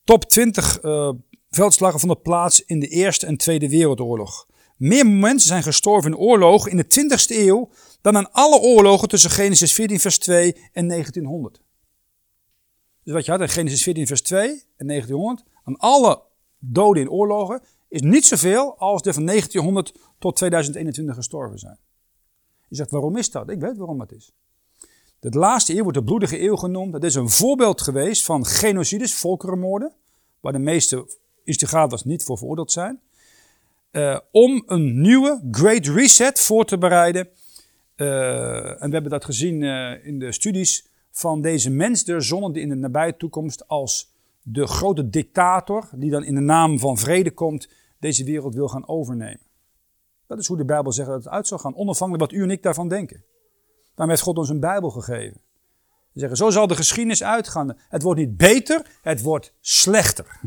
[0.08, 1.14] Top 20 uh, eh,
[1.50, 4.46] veldslagen vonden plaats in de Eerste en Tweede Wereldoorlog.
[4.76, 9.30] Meer mensen zijn gestorven in oorlogen in de 20ste eeuw dan aan alle oorlogen tussen
[9.30, 11.62] Genesis 14 vers 2 en 1900.
[13.02, 16.22] Dus wat je had in Genesis 14 vers 2 en 1900, aan alle
[16.58, 21.78] doden in oorlogen, is niet zoveel als er van 1900 tot 2021 gestorven zijn.
[22.68, 23.50] Je zegt, waarom is dat?
[23.50, 24.32] Ik weet waarom dat is.
[25.20, 26.92] De laatste eeuw wordt de bloedige eeuw genoemd.
[26.92, 29.92] Dat is een voorbeeld geweest van genocides, volkerenmoorden,
[30.40, 33.00] waar de meeste instigators niet voor veroordeeld zijn.
[33.92, 37.28] Uh, om een nieuwe Great Reset voor te bereiden.
[37.96, 42.52] Uh, en we hebben dat gezien uh, in de studies van deze mens der zonne
[42.52, 46.98] die in de nabije toekomst als de grote dictator, die dan in de naam van
[46.98, 49.46] vrede komt, deze wereld wil gaan overnemen.
[50.26, 52.50] Dat is hoe de Bijbel zegt dat het uit zal gaan, onafhankelijk wat u en
[52.50, 53.24] ik daarvan denken.
[53.98, 55.40] Daarom heeft God ons een Bijbel gegeven.
[56.12, 57.78] We zeggen, zo zal de geschiedenis uitgaan.
[57.88, 60.40] Het wordt niet beter, het wordt slechter.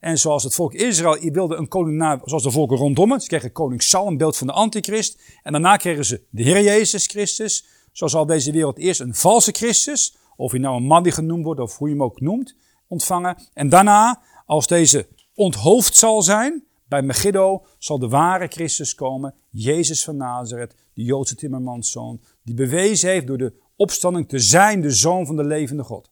[0.00, 3.22] En zoals het volk Israël wilde een koning na, zoals de volken rondom het.
[3.22, 5.20] Ze kregen koning Saul, een beeld van de antichrist.
[5.42, 7.66] En daarna kregen ze de Heer Jezus Christus.
[7.92, 11.60] Zo zal deze wereld eerst een valse Christus, of hij nou een Madi genoemd wordt,
[11.60, 12.56] of hoe je hem ook noemt,
[12.88, 13.42] ontvangen.
[13.52, 20.04] En daarna, als deze onthoofd zal zijn, bij Megiddo zal de ware Christus komen, Jezus
[20.04, 25.26] van Nazareth, de Joodse timmermanszoon, die bewezen heeft door de opstanding te zijn de zoon
[25.26, 26.10] van de levende God.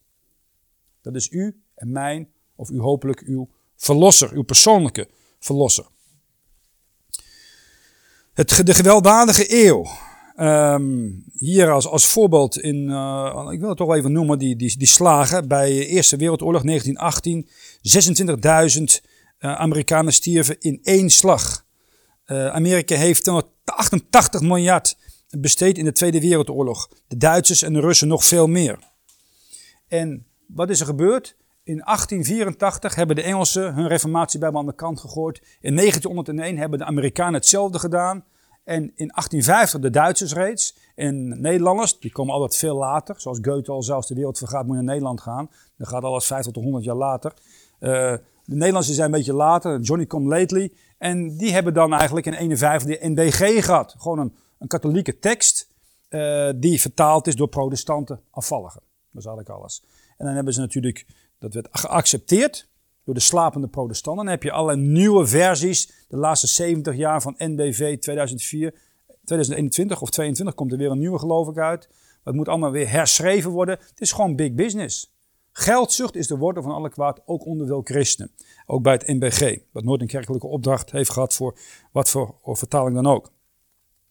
[1.02, 5.86] Dat is u en mijn, of u hopelijk uw verlosser, uw persoonlijke verlosser.
[8.32, 9.86] Het, de gewelddadige eeuw.
[10.36, 14.78] Um, hier als, als voorbeeld in, uh, ik wil het toch even noemen, die, die,
[14.78, 17.48] die slagen bij de Eerste Wereldoorlog 1918.
[18.78, 18.82] 26.000
[19.38, 21.66] uh, Amerikanen stierven in één slag.
[22.26, 23.24] Uh, Amerika heeft
[23.72, 24.96] 88 miljard
[25.28, 26.88] besteed in de Tweede Wereldoorlog.
[27.08, 28.78] De Duitsers en de Russen nog veel meer.
[29.88, 31.36] En wat is er gebeurd?
[31.62, 35.42] In 1884 hebben de Engelsen hun reformatiebijbel aan de kant gegooid.
[35.60, 38.24] In 1901 hebben de Amerikanen hetzelfde gedaan.
[38.64, 40.76] En in 1850 de Duitsers reeds.
[40.94, 43.20] En Nederlanders, die komen altijd veel later.
[43.20, 45.50] Zoals Goethe al zelfs de wereld vergaat, moet je naar Nederland gaan.
[45.76, 47.32] Dan gaat alles 50 tot 100 jaar later.
[47.80, 50.72] Uh, de Nederlanders zijn een beetje later, Johnny Come Lately.
[50.98, 53.94] En die hebben dan eigenlijk in 51 de NBG gehad.
[53.98, 55.68] Gewoon een, een katholieke tekst
[56.10, 58.80] uh, die vertaald is door protestanten afvalligen.
[59.10, 59.82] Dat is eigenlijk alles.
[60.16, 61.06] En dan hebben ze natuurlijk,
[61.38, 62.68] dat werd geaccepteerd
[63.04, 64.24] door de slapende protestanten.
[64.24, 68.74] Dan heb je alle nieuwe versies, de laatste 70 jaar van NBV 2004,
[69.24, 71.88] 2021 of 2022 komt er weer een nieuwe geloof ik uit.
[72.22, 73.78] Dat moet allemaal weer herschreven worden.
[73.78, 75.13] Het is gewoon big business.
[75.56, 78.30] Geldzucht is de wortel van alle kwaad, ook onder veel christenen.
[78.66, 81.58] Ook bij het NBG, wat nooit een kerkelijke opdracht heeft gehad voor
[81.92, 83.32] wat voor vertaling dan ook.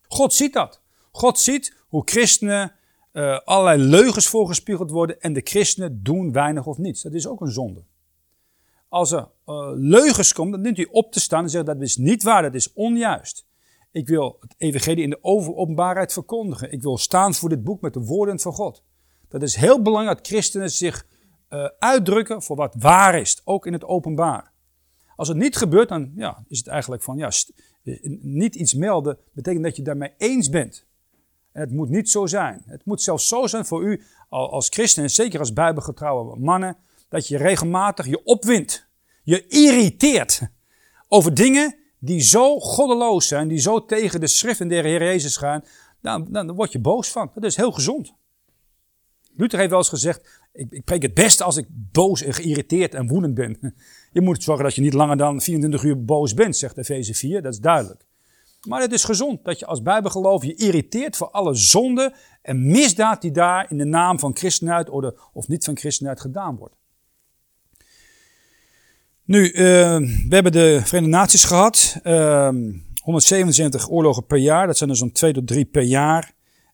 [0.07, 0.81] God ziet dat.
[1.11, 2.73] God ziet hoe christenen
[3.13, 7.01] uh, allerlei leugens voorgespiegeld worden en de christenen doen weinig of niets.
[7.01, 7.83] Dat is ook een zonde.
[8.87, 11.97] Als er uh, leugens komen, dan dient u op te staan en zeggen dat is
[11.97, 13.45] niet waar, dat is onjuist.
[13.91, 16.71] Ik wil het evangelie in de openbaarheid verkondigen.
[16.71, 18.83] Ik wil staan voor dit boek met de woorden van God.
[19.27, 21.05] Dat is heel belangrijk dat christenen zich
[21.53, 24.51] uh, uitdrukken voor wat waar is, ook in het openbaar.
[25.15, 27.31] Als het niet gebeurt, dan ja, is het eigenlijk van, ja,
[28.21, 30.85] niet iets melden betekent dat je daarmee eens bent.
[31.51, 32.63] En het moet niet zo zijn.
[32.65, 36.77] Het moet zelfs zo zijn voor u als christen en zeker als bijbelgetrouwe mannen,
[37.09, 38.87] dat je regelmatig je opwindt.
[39.23, 40.41] Je irriteert
[41.07, 45.63] over dingen die zo goddeloos zijn, die zo tegen de schriften der Heer Jezus gaan.
[46.01, 47.31] Dan, dan word je boos van.
[47.33, 48.13] Dat is heel gezond.
[49.35, 52.93] Luther heeft wel eens gezegd, ik, ik preek het beste als ik boos en geïrriteerd
[52.93, 53.57] en woedend ben.
[54.11, 57.41] Je moet zorgen dat je niet langer dan 24 uur boos bent, zegt Efeze 4,
[57.41, 58.05] dat is duidelijk.
[58.67, 63.21] Maar het is gezond dat je als bijbelgeloof je irriteert voor alle zonde en misdaad
[63.21, 64.89] die daar in de naam van christenheid
[65.33, 66.75] of niet van christenheid gedaan wordt.
[69.25, 69.55] Nu, uh,
[70.27, 71.99] we hebben de Verenigde Naties gehad.
[72.03, 72.49] Uh,
[73.01, 76.32] 177 oorlogen per jaar, dat zijn er zo'n 2 tot 3 per jaar.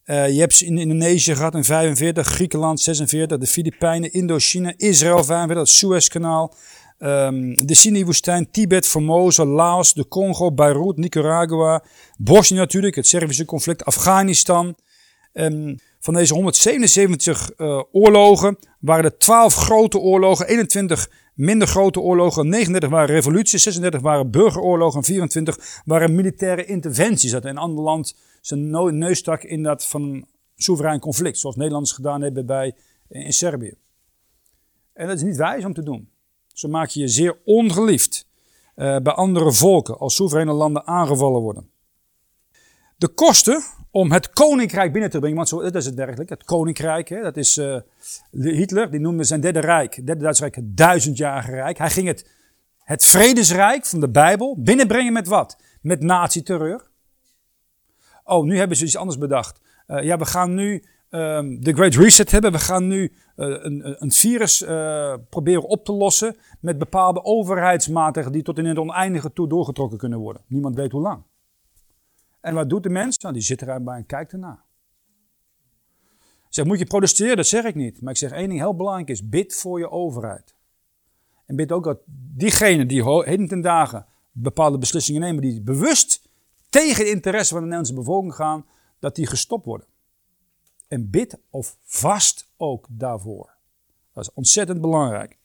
[0.09, 5.23] Uh, je hebt ze in Indonesië gehad in 45, Griekenland 46, de Filipijnen, Indochina, Israël
[5.23, 6.53] 45, het Suezkanaal,
[6.99, 11.83] um, de Sinai-woestijn, Tibet, Formosa, Laos, de Congo, Beirut, Nicaragua,
[12.17, 14.75] Bosnië natuurlijk, het Servische conflict, Afghanistan.
[15.33, 21.99] Um, van deze 177 uh, eh, oorlogen waren er 12 grote oorlogen, 21 minder grote
[21.99, 27.31] oorlogen, 39 waren revoluties, 36 waren burgeroorlogen en 24 waren militaire interventies.
[27.31, 28.15] Dat in een ander land
[28.49, 32.75] zijn neus stak in dat van soeverein conflict, zoals Nederlanders gedaan hebben bij,
[33.09, 33.73] in Servië.
[34.93, 36.09] En dat is niet wijs om te doen.
[36.53, 38.27] Zo maak je je zeer ongeliefd
[38.75, 41.69] uh, bij andere volken als soevereine landen aangevallen worden.
[42.97, 46.43] De kosten om het koninkrijk binnen te brengen, want zo, dat is het werkelijk, het
[46.43, 47.79] koninkrijk, hè, dat is uh,
[48.31, 51.77] Hitler, die noemde zijn derde rijk, derde Duitse rijk, het duizendjarige rijk.
[51.77, 52.29] Hij ging het,
[52.79, 55.57] het vredesrijk van de Bijbel binnenbrengen met wat?
[55.81, 56.88] Met nazi-terreur.
[58.29, 59.59] Oh, nu hebben ze iets anders bedacht.
[59.87, 62.51] Uh, ja, we gaan nu um, de Great Reset hebben.
[62.51, 68.33] We gaan nu uh, een, een, virus uh, proberen op te lossen met bepaalde overheidsmaatregelen
[68.33, 70.41] die tot in het oneindige toe doorgetrokken kunnen worden.
[70.47, 71.23] Niemand weet hoe lang.
[72.41, 73.17] En wat doet de mens?
[73.17, 74.63] Nou, die zit erbij en kijkt ernaar.
[76.49, 77.35] Zeg, moet je protesteren?
[77.35, 78.01] Dat zeg ik niet.
[78.01, 80.55] Maar ik zeg één ding heel belangrijk is, bid voor je overheid.
[81.45, 81.99] En bid ook dat
[82.35, 86.28] diegenen die heden ten dagen bepaalde beslissingen nemen, die bewust
[86.69, 88.65] tegen de interesse van de Nederlandse bevolking gaan,
[88.99, 89.87] dat die gestopt worden.
[90.87, 93.49] En bid of vast ook daarvoor.
[94.13, 95.37] Dat is ontzettend belangrijk.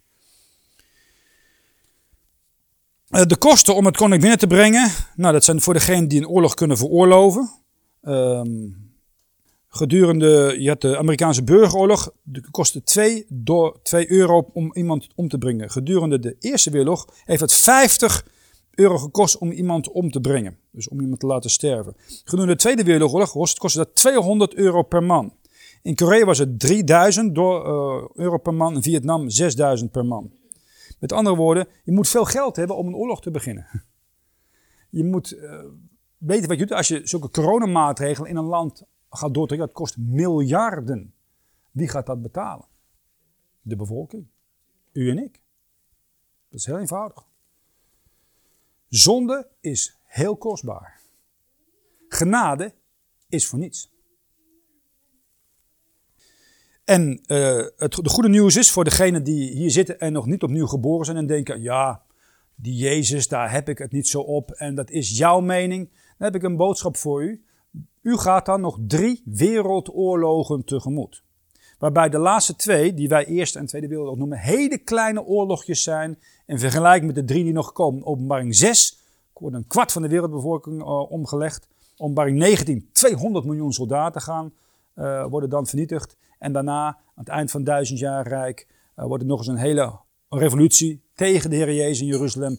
[3.09, 6.21] Eh, de kosten om het koninkrijk binnen te brengen, nou, dat zijn voor degenen die
[6.21, 7.51] een oorlog kunnen veroorloven.
[8.03, 8.93] Um,
[9.69, 12.13] gedurende je had de Amerikaanse burgeroorlog,
[12.51, 13.27] kostte 2,
[13.83, 15.71] 2 euro om iemand om te brengen.
[15.71, 18.27] Gedurende de Eerste Wereldoorlog heeft het 50
[18.71, 20.59] euro gekost om iemand om te brengen.
[20.75, 21.95] Dus om iemand te laten sterven.
[21.97, 25.33] Gedurende de Tweede Wereldoorlog kostte dat 200 euro per man.
[25.83, 27.45] In Korea was het 3000 uh,
[28.15, 28.75] euro per man.
[28.75, 30.33] In Vietnam 6000 per man.
[30.99, 33.67] Met andere woorden, je moet veel geld hebben om een oorlog te beginnen.
[34.91, 35.65] Je moet uh,
[36.19, 39.67] weten wat je doet als je zulke coronamaatregelen in een land gaat doortrekken.
[39.67, 41.15] Dat kost miljarden.
[41.71, 42.67] Wie gaat dat betalen?
[43.63, 44.27] De bevolking.
[44.93, 45.41] U en ik.
[46.49, 47.25] Dat is heel eenvoudig.
[48.89, 51.01] Zonde is heel kostbaar.
[52.09, 52.73] Genade
[53.29, 53.93] is voor niets.
[56.85, 60.43] En uh, het de goede nieuws is voor degenen die hier zitten en nog niet
[60.43, 62.03] opnieuw geboren zijn en denken, ja,
[62.55, 65.89] die Jezus, daar heb ik het niet zo op en dat is jouw mening.
[65.89, 67.45] Dan heb ik een boodschap voor u.
[68.03, 71.23] U gaat dan nog drie wereldoorlogen tegemoet.
[71.79, 76.19] Waarbij de laatste twee, die wij Eerste en Tweede Wereldoorlog noemen, hele kleine oorlogjes zijn.
[76.47, 78.07] In vergelijking met de drie die nog komen.
[78.07, 79.04] Openbaring 6
[79.39, 81.69] wordt een kwart van de wereldbevolking uh, omgelegd.
[81.97, 84.53] Openbaring 19, 200 miljoen soldaten gaan,
[84.95, 86.17] uh, worden dan vernietigd.
[86.39, 88.67] En daarna, aan het eind van duizend jaar rijk,
[88.97, 92.59] uh, wordt er nog eens een hele revolutie tegen de Heer Jezus in Jeruzalem.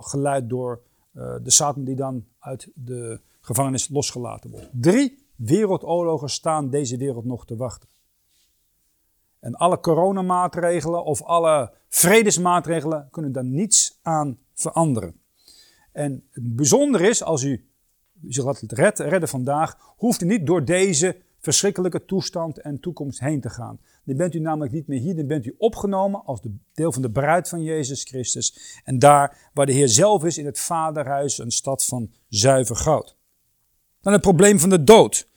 [0.00, 0.82] geleid door
[1.42, 4.68] de Satan die dan uit de gevangenis losgelaten wordt.
[4.72, 7.88] Drie wereldoorlogen staan deze wereld nog te wachten.
[9.40, 15.20] En alle coronamaatregelen of alle vredesmaatregelen kunnen daar niets aan veranderen.
[15.96, 17.64] En het bijzondere is, als u
[18.28, 23.40] zich laat redden, redden vandaag, hoeft u niet door deze verschrikkelijke toestand en toekomst heen
[23.40, 23.78] te gaan.
[24.04, 27.02] Dan bent u namelijk niet meer hier, dan bent u opgenomen als de deel van
[27.02, 28.80] de bruid van Jezus Christus.
[28.84, 33.16] En daar waar de Heer zelf is, in het Vaderhuis, een stad van zuiver goud.
[34.00, 35.28] Dan het probleem van de dood.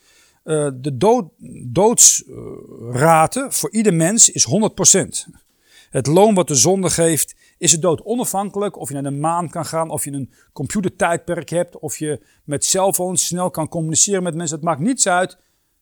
[0.43, 1.31] uh, de dood,
[1.67, 5.48] doodsrate voor ieder mens is 100%.
[5.89, 8.02] Het loon wat de zonde geeft is het dood.
[8.04, 12.25] Onafhankelijk of je naar de maan kan gaan, of je een computertijdperk hebt, of je
[12.43, 14.56] met cellphones snel kan communiceren met mensen.
[14.56, 15.38] Het maakt niets uit.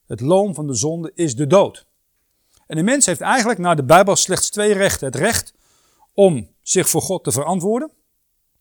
[0.08, 1.88] Het loon van de zonde is de dood.
[2.68, 5.08] En de mens heeft eigenlijk naar de Bijbel slechts twee rechten.
[5.08, 5.54] Het recht
[6.14, 7.88] om zich voor God te verantwoorden.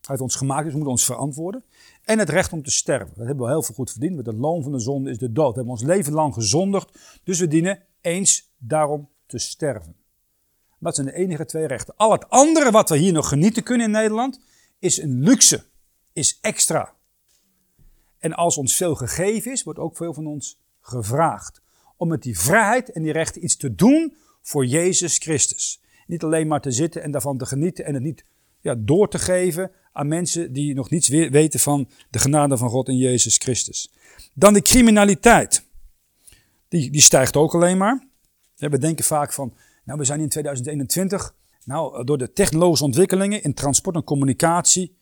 [0.07, 1.63] Hij heeft ons gemaakt, dus we moeten ons verantwoorden.
[2.03, 3.13] En het recht om te sterven.
[3.15, 4.15] Dat hebben we heel veel goed verdiend.
[4.15, 5.49] Want het loon van de zonde is de dood.
[5.49, 7.19] We hebben ons leven lang gezondigd.
[7.23, 9.95] Dus we dienen eens daarom te sterven.
[10.79, 11.93] Dat zijn de enige twee rechten.
[11.97, 14.39] Al het andere wat we hier nog genieten kunnen in Nederland,
[14.79, 15.63] is een luxe,
[16.13, 16.93] is extra.
[18.19, 21.61] En als ons veel gegeven is, wordt ook veel van ons gevraagd.
[21.97, 25.81] Om met die vrijheid en die rechten iets te doen voor Jezus Christus.
[26.07, 28.23] Niet alleen maar te zitten en daarvan te genieten en het niet
[28.59, 32.87] ja, door te geven aan mensen die nog niets weten van de genade van God
[32.87, 33.93] in Jezus Christus.
[34.33, 35.65] Dan de criminaliteit.
[36.67, 38.07] Die, die stijgt ook alleen maar.
[38.55, 39.53] We denken vaak van,
[39.87, 44.97] nou we zijn in 2021, nou door de technologische ontwikkelingen in transport en communicatie,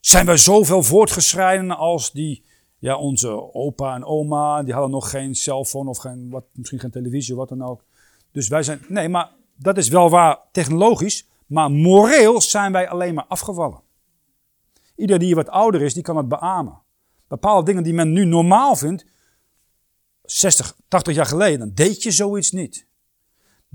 [0.00, 2.44] zijn wij zoveel voortgeschreden als die,
[2.78, 6.90] ja onze opa en oma, die hadden nog geen cellfoon of geen, wat, misschien geen
[6.90, 7.84] televisie, wat dan ook.
[8.32, 13.14] Dus wij zijn, nee maar dat is wel waar technologisch, maar moreel zijn wij alleen
[13.14, 13.80] maar afgevallen.
[14.96, 16.80] Ieder die wat ouder is, die kan het beamen.
[17.28, 19.06] Bepaalde dingen die men nu normaal vindt,
[20.22, 22.86] 60, 80 jaar geleden, dan deed je zoiets niet.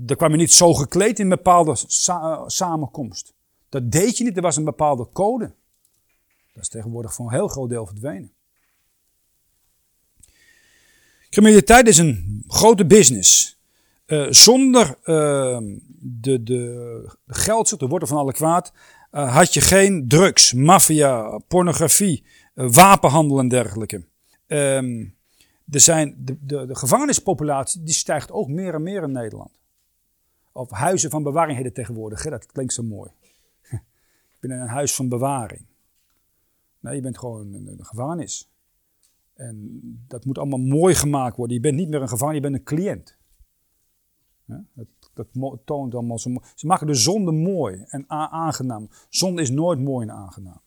[0.00, 1.70] Dan kwam je niet zo gekleed in een bepaalde
[2.06, 3.34] eh, samenkomst.
[3.68, 5.54] Dat deed je niet, er was een bepaalde code.
[6.52, 8.32] Dat is tegenwoordig voor een heel groot deel verdwenen.
[11.30, 13.58] Criminaliteit is een grote business.
[14.06, 15.58] Uh, zonder uh,
[16.00, 18.72] de, de geldzucht, de wortel van alle kwaad,
[19.12, 24.06] uh, had je geen drugs, maffia, pornografie, wapenhandel en dergelijke.
[24.46, 25.16] Um,
[25.70, 29.50] er zijn de, de, de, gevangenispopulatie die stijgt ook meer en meer in Nederland.
[30.58, 32.30] Of huizen van bewaring heet tegenwoordig, hè?
[32.30, 33.10] dat klinkt zo mooi.
[34.34, 35.66] Ik ben in een huis van bewaring.
[36.80, 38.50] Nee, je bent gewoon een, een gevangenis.
[39.34, 41.56] En dat moet allemaal mooi gemaakt worden.
[41.56, 43.16] Je bent niet meer een gevangene, je bent een cliënt.
[44.44, 45.26] Dat, dat
[45.64, 46.46] toont allemaal zo mooi.
[46.54, 48.88] Ze maken de zonde mooi en aangenaam.
[49.08, 50.60] Zonde is nooit mooi en aangenaam.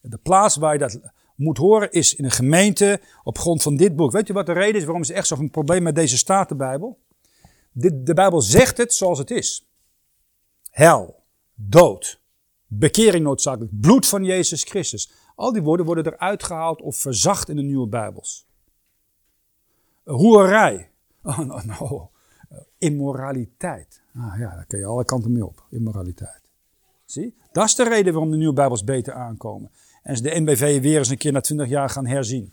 [0.00, 1.00] De plaats waar je dat
[1.34, 4.12] moet horen is in een gemeente op grond van dit boek.
[4.12, 6.98] Weet je wat de reden is waarom ze echt zo'n probleem met deze Statenbijbel?
[7.72, 9.68] De, de Bijbel zegt het zoals het is.
[10.70, 11.22] Hel,
[11.54, 12.20] dood,
[12.66, 15.12] bekering noodzakelijk, bloed van Jezus Christus.
[15.34, 18.46] Al die woorden worden eruit gehaald of verzacht in de nieuwe Bijbels.
[20.04, 20.90] Hoerij.
[21.22, 22.10] Oh, no, no.
[22.78, 24.02] Immoraliteit.
[24.14, 25.66] Ah ja, daar kun je alle kanten mee op.
[25.70, 26.40] Immoraliteit.
[27.04, 27.36] Zie?
[27.52, 29.70] Dat is de reden waarom de nieuwe Bijbels beter aankomen.
[30.02, 32.52] En ze de NBV weer eens een keer na twintig jaar gaan herzien.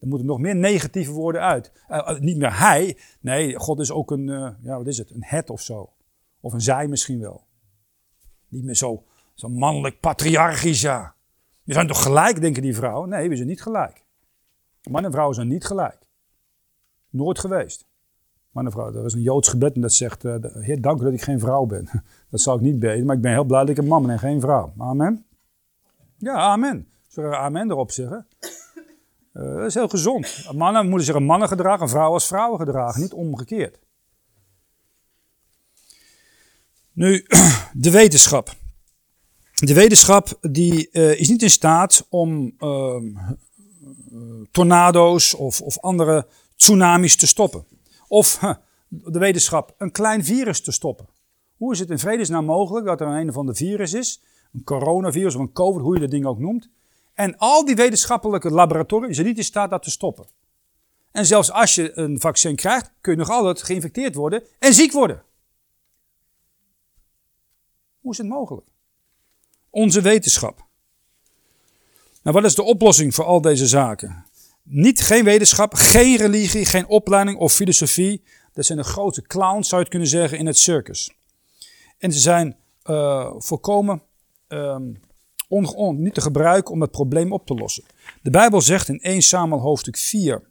[0.00, 1.72] Er moeten nog meer negatieve woorden uit.
[1.90, 2.98] Uh, niet meer hij.
[3.20, 5.10] Nee, God is ook een, uh, ja, wat is het?
[5.10, 5.92] Een het of zo.
[6.40, 7.44] Of een zij misschien wel.
[8.48, 11.14] Niet meer zo, zo mannelijk patriarchisch, ja.
[11.64, 13.08] We zijn toch gelijk, denken die vrouwen?
[13.08, 14.04] Nee, we zijn niet gelijk.
[14.90, 15.98] Man en vrouw zijn niet gelijk.
[17.10, 17.86] Nooit geweest.
[18.50, 21.12] Man en vrouw, er is een Joods gebed en dat zegt, Heer, dank u dat
[21.12, 21.88] ik geen vrouw ben.
[22.30, 24.10] Dat zou ik niet beden, maar ik ben heel blij dat ik een man ben
[24.10, 24.72] en geen vrouw.
[24.78, 25.24] Amen.
[26.16, 26.88] Ja, amen.
[27.08, 28.26] Zullen we amen erop zeggen?
[29.38, 30.48] Dat is heel gezond.
[30.52, 33.78] Mannen moeten zich een mannen gedragen, en vrouwen als vrouwen gedragen, niet omgekeerd.
[36.92, 37.26] Nu,
[37.72, 38.54] de wetenschap.
[39.54, 43.02] De wetenschap die, uh, is niet in staat om uh,
[44.50, 47.64] tornado's of, of, andere tsunamis te stoppen.
[48.08, 48.38] Of
[48.88, 51.08] de wetenschap een klein virus te stoppen.
[51.56, 54.22] Hoe is het in vredesnaam mogelijk dat er een of ander virus is,
[54.52, 56.70] een coronavirus of een COVID, hoe je dat ding ook noemt,
[57.18, 60.26] en al die wetenschappelijke laboratoria zijn niet in staat dat te stoppen.
[61.10, 64.92] En zelfs als je een vaccin krijgt, kun je nog altijd geïnfecteerd worden en ziek
[64.92, 65.22] worden.
[68.00, 68.66] Hoe is het mogelijk?
[69.70, 70.66] Onze wetenschap.
[72.22, 74.24] Nou, wat is de oplossing voor al deze zaken?
[74.62, 78.22] Niet geen wetenschap, geen religie, geen opleiding of filosofie.
[78.52, 81.10] Dat zijn de grote clowns, zou je het kunnen zeggen, in het circus.
[81.98, 84.02] En ze zijn uh, volkomen
[84.48, 85.00] um,
[85.48, 87.84] on, niet te gebruiken om het probleem op te lossen.
[88.22, 90.42] De Bijbel zegt in 1 Samuel hoofdstuk 4,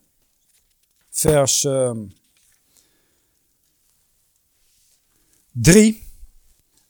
[1.09, 1.99] vers uh, ehm,
[5.51, 6.05] 3.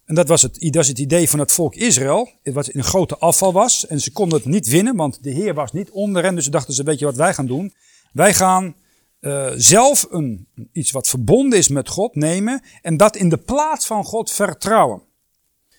[0.05, 3.53] En dat was, het, het idee van het volk Israël, wat in een grote afval
[3.53, 3.87] was.
[3.87, 6.35] En ze konden het niet winnen, want de Heer was niet onder hen.
[6.35, 7.73] Dus ze dachten ze, weet je wat wij gaan doen?
[8.11, 8.75] Wij gaan
[9.21, 13.85] uh, zelf een, iets wat verbonden is met God nemen en dat in de plaats
[13.85, 15.01] van God vertrouwen.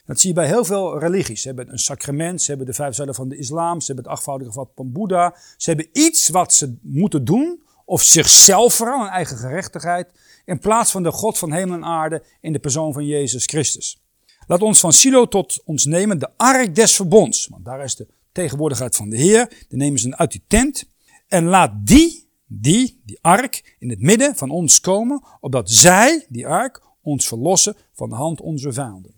[0.08, 1.42] Dat zie je bij heel veel religies.
[1.42, 4.14] Ze hebben een sacrament, ze hebben de vijf zuilen van de islam, ze hebben het
[4.14, 5.36] achtvoudige vat van Boeddha.
[5.56, 10.12] Ze hebben iets wat ze moeten doen of zichzelf vooral, een eigen gerechtigheid,
[10.44, 14.02] in plaats van de God van hemel en aarde in de persoon van Jezus Christus.
[14.46, 18.08] Laat ons van Silo tot ons nemen de ark des verbonds, want daar is de
[18.32, 19.66] tegenwoordigheid van de Heer.
[19.68, 20.84] Dan nemen ze uit die tent
[21.26, 26.46] en laat die, die, die ark, in het midden van ons komen, opdat zij, die
[26.46, 29.17] ark, ons verlossen van de hand onze vijanden.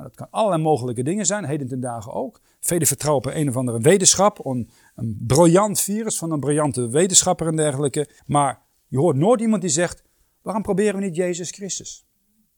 [0.00, 2.40] Nou, dat kan allerlei mogelijke dingen zijn, heden ten dagen ook.
[2.60, 7.46] Velen vertrouwen op een of andere wetenschap, een, een briljant virus van een briljante wetenschapper
[7.46, 8.08] en dergelijke.
[8.26, 10.02] Maar je hoort nooit iemand die zegt,
[10.42, 12.06] waarom proberen we niet Jezus Christus?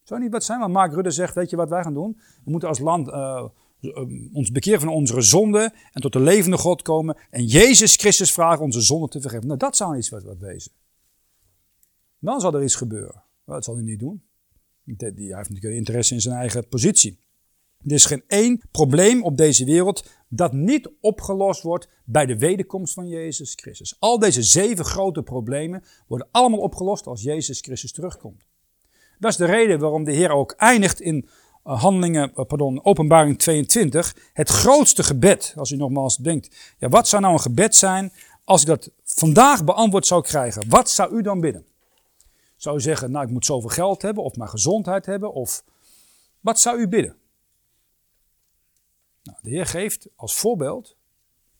[0.02, 0.60] Zou niet wat zijn?
[0.60, 2.20] Want Mark Rutte zegt, weet je wat wij gaan doen?
[2.44, 3.44] We moeten als land uh,
[4.32, 7.16] ons bekeren van onze zonde en tot de levende God komen.
[7.30, 9.46] En Jezus Christus vragen onze zonde te vergeven.
[9.46, 10.72] Nou, dat zou iets wat, wat wezen.
[12.18, 13.22] Dan zal er iets gebeuren.
[13.44, 14.22] dat zal hij niet doen.
[14.84, 17.20] Hij heeft natuurlijk interesse in zijn eigen positie.
[17.84, 22.94] Er is geen één probleem op deze wereld dat niet opgelost wordt bij de wederkomst
[22.94, 23.96] van Jezus Christus.
[23.98, 28.44] Al deze zeven grote problemen worden allemaal opgelost als Jezus Christus terugkomt.
[29.18, 31.28] Dat is de reden waarom de Heer ook eindigt in
[31.66, 35.54] uh, handelingen, uh, pardon, openbaring 22, het grootste gebed.
[35.56, 38.12] Als u nogmaals denkt, ja, wat zou nou een gebed zijn
[38.44, 40.68] als ik dat vandaag beantwoord zou krijgen?
[40.68, 41.66] Wat zou u dan bidden?
[42.56, 45.64] Zou u zeggen, nou ik moet zoveel geld hebben of maar gezondheid hebben of
[46.40, 47.16] wat zou u bidden?
[49.22, 50.96] Nou, de Heer geeft als voorbeeld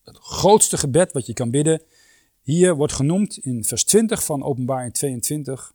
[0.04, 1.82] het grootste gebed wat je kan bidden.
[2.42, 5.74] Hier wordt genoemd in vers 20 van openbaring 22.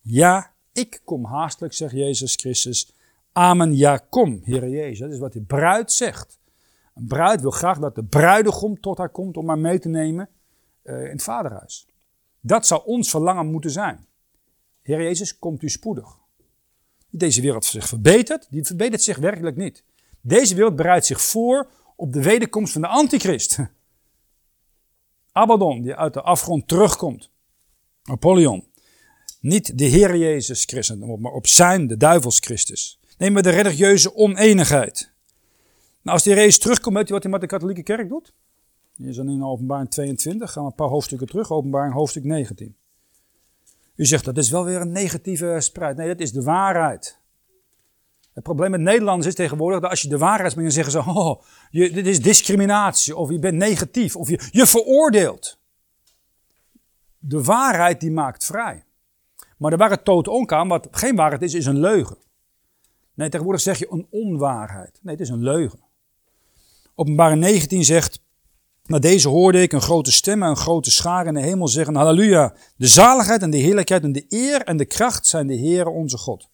[0.00, 2.92] Ja, ik kom haastelijk, zegt Jezus Christus.
[3.32, 4.98] Amen, ja, kom, Heer Jezus.
[4.98, 6.38] Dat is wat de bruid zegt.
[6.94, 10.28] Een bruid wil graag dat de bruidegom tot haar komt om haar mee te nemen
[10.84, 11.86] uh, in het vaderhuis.
[12.40, 14.06] Dat zou ons verlangen moeten zijn.
[14.82, 16.18] Heer Jezus, komt u spoedig.
[17.10, 19.84] Deze wereld zich verbetert, die verbetert zich werkelijk niet.
[20.20, 23.58] Deze wereld bereidt zich voor op de wederkomst van de antichrist.
[25.32, 27.30] Abaddon, die uit de afgrond terugkomt.
[28.02, 28.66] Apollyon.
[29.40, 33.00] Niet de Heer Jezus Christus, maar op zijn, de duivels Christus.
[33.18, 35.12] Neem we de religieuze oneenigheid.
[36.02, 38.32] Nou, als die Jezus terugkomt, weet je wat hij met de katholieke kerk doet?
[38.96, 42.76] Hier is dan in openbaring 22, gaan we een paar hoofdstukken terug, openbaring hoofdstuk 19.
[43.94, 45.96] U zegt dat is wel weer een negatieve spreid.
[45.96, 47.17] Nee, dat is de waarheid.
[48.38, 51.10] Het probleem met Nederlanders is tegenwoordig dat als je de waarheid spreekt, dan zeggen ze:
[51.10, 55.58] Oh, je, dit is discriminatie, of je bent negatief, of je, je veroordeelt.
[57.18, 58.84] De waarheid die maakt vrij.
[59.56, 62.16] Maar de waarheid toont ook aan, wat geen waarheid is, is een leugen.
[63.14, 64.98] Nee, tegenwoordig zeg je een onwaarheid.
[65.02, 65.80] Nee, het is een leugen.
[66.94, 68.22] Openbare 19 zegt,
[68.84, 71.94] na deze hoorde ik een grote stem en een grote schaar in de hemel zeggen,
[71.94, 75.90] halleluja, de zaligheid en de heerlijkheid en de eer en de kracht zijn de Heere
[75.90, 76.48] onze God.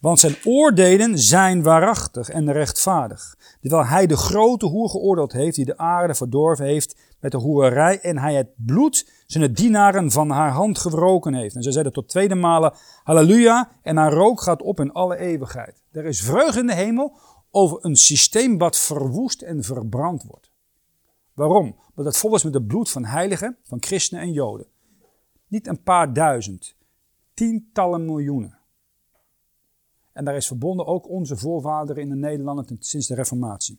[0.00, 3.36] Want zijn oordelen zijn waarachtig en rechtvaardig.
[3.60, 8.00] Terwijl hij de grote hoer geoordeeld heeft die de aarde verdorven heeft met de hoerij
[8.00, 11.54] en hij het bloed zijn dienaren van haar hand gewroken heeft.
[11.54, 12.72] En ze zeiden tot tweede malen,
[13.02, 15.82] halleluja, en haar rook gaat op in alle eeuwigheid.
[15.92, 17.18] Er is vreugde in de hemel
[17.50, 20.50] over een systeem wat verwoest en verbrand wordt.
[21.34, 21.76] Waarom?
[21.88, 24.66] Omdat het vol is met het bloed van heiligen, van christenen en joden.
[25.46, 26.76] Niet een paar duizend,
[27.34, 28.59] tientallen miljoenen.
[30.12, 33.78] En daar is verbonden ook onze voorvaderen in de Nederlanden sinds de Reformatie.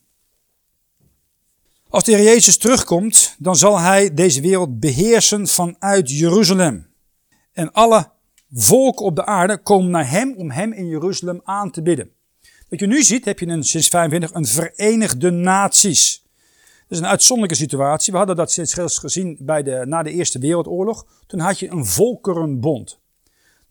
[1.90, 6.88] Als de Heer Jezus terugkomt, dan zal Hij deze wereld beheersen vanuit Jeruzalem.
[7.52, 8.10] En alle
[8.52, 12.12] volken op de aarde komen naar Hem om Hem in Jeruzalem aan te bidden.
[12.70, 16.24] Wat je nu ziet, heb je een, sinds 25 een Verenigde Naties.
[16.88, 18.12] Dat is een uitzonderlijke situatie.
[18.12, 21.06] We hadden dat sinds gezien bij de, na de Eerste Wereldoorlog.
[21.28, 23.01] Toen had je een volkerenbond.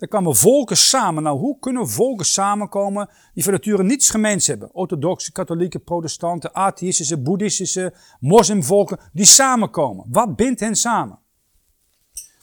[0.01, 1.23] Daar kwamen volken samen.
[1.23, 4.75] Nou, hoe kunnen volken samenkomen die van nature niets gemeens hebben?
[4.75, 10.05] Orthodoxe, katholieke, protestanten, atheïstische, boeddhistische, moslimvolken, die samenkomen.
[10.09, 11.19] Wat bindt hen samen?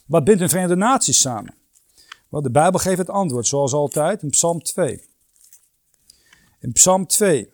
[0.05, 1.55] Wat bindt de Verenigde Naties samen?
[2.29, 5.03] Wel, de Bijbel geeft het antwoord, zoals altijd, in Psalm 2.
[6.59, 7.51] In Psalm 2.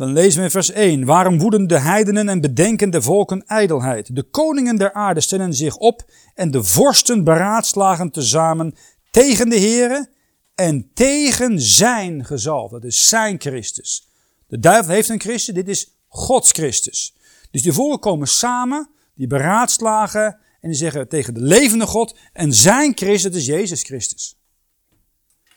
[0.00, 1.04] Dan lezen we in vers 1.
[1.04, 4.14] Waarom woeden de heidenen en bedenken de volken ijdelheid?
[4.14, 8.74] De koningen der aarde stellen zich op en de vorsten beraadslagen tezamen
[9.10, 10.08] tegen de Here
[10.54, 12.70] en tegen zijn gezalf.
[12.70, 14.08] Dat is zijn Christus.
[14.46, 17.16] De duivel heeft een Christus, dit is Gods Christus.
[17.50, 22.54] Dus die volken komen samen, die beraadslagen en die zeggen tegen de levende God en
[22.54, 24.38] zijn Christus, dat is Jezus Christus.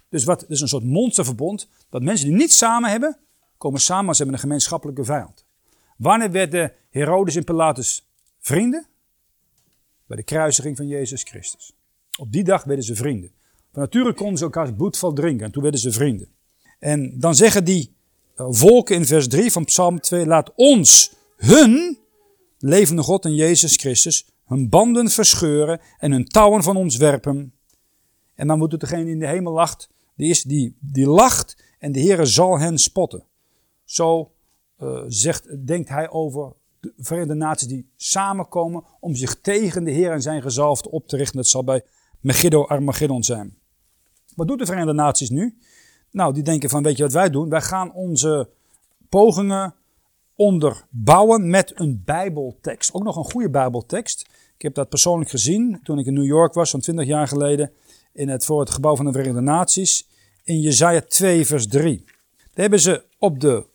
[0.10, 3.23] Dus wat, is een soort monsterverbond, dat mensen die niet samen hebben,
[3.64, 5.46] komen samen, ze hebben een gemeenschappelijke vijand.
[5.98, 8.08] Wanneer werden Herodes en Pilatus
[8.40, 8.86] vrienden?
[10.06, 11.74] Bij de kruisiging van Jezus Christus.
[12.18, 13.32] Op die dag werden ze vrienden.
[13.72, 16.28] Van nature konden ze elkaars bloedval drinken en toen werden ze vrienden.
[16.80, 17.96] En dan zeggen die
[18.36, 21.98] eh, volken in vers 3 van Psalm 2, laat ons hun
[22.58, 27.54] levende God en Jezus Christus hun banden verscheuren en hun touwen van ons werpen.
[28.36, 31.92] En dan moet het degene in de hemel lacht, die is die, die lacht en
[31.92, 33.32] de Heere zal hen spotten.
[33.94, 34.32] Zo
[34.82, 40.12] uh, zegt, denkt hij over de Verenigde Naties die samenkomen om zich tegen de Heer
[40.12, 41.36] en zijn gezalfde op te richten.
[41.36, 41.84] Dat zal bij
[42.20, 43.58] Megiddo Armageddon zijn.
[44.36, 45.58] Wat doet de Verenigde Naties nu?
[46.12, 47.50] Nou, die denken van, weet je wat wij doen?
[47.50, 48.50] Wij gaan onze
[49.10, 49.74] pogingen
[50.36, 52.94] onderbouwen met een bijbeltekst.
[52.94, 54.30] Ook nog een goede bijbeltekst.
[54.56, 57.72] Ik heb dat persoonlijk gezien toen ik in New York was, zo'n 20 jaar geleden,
[58.14, 60.08] in het, voor het gebouw van de Verenigde Naties.
[60.44, 62.04] In Jezaja 2 vers 3.
[62.06, 63.72] Daar hebben ze op de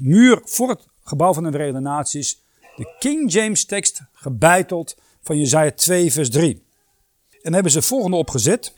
[0.00, 2.42] muur voor het gebouw van de Verenigde Naties
[2.78, 6.62] de King James tekst gebeiteld van Jezaja 2 vers 3.
[7.42, 8.74] En hebben ze volgende opgezet.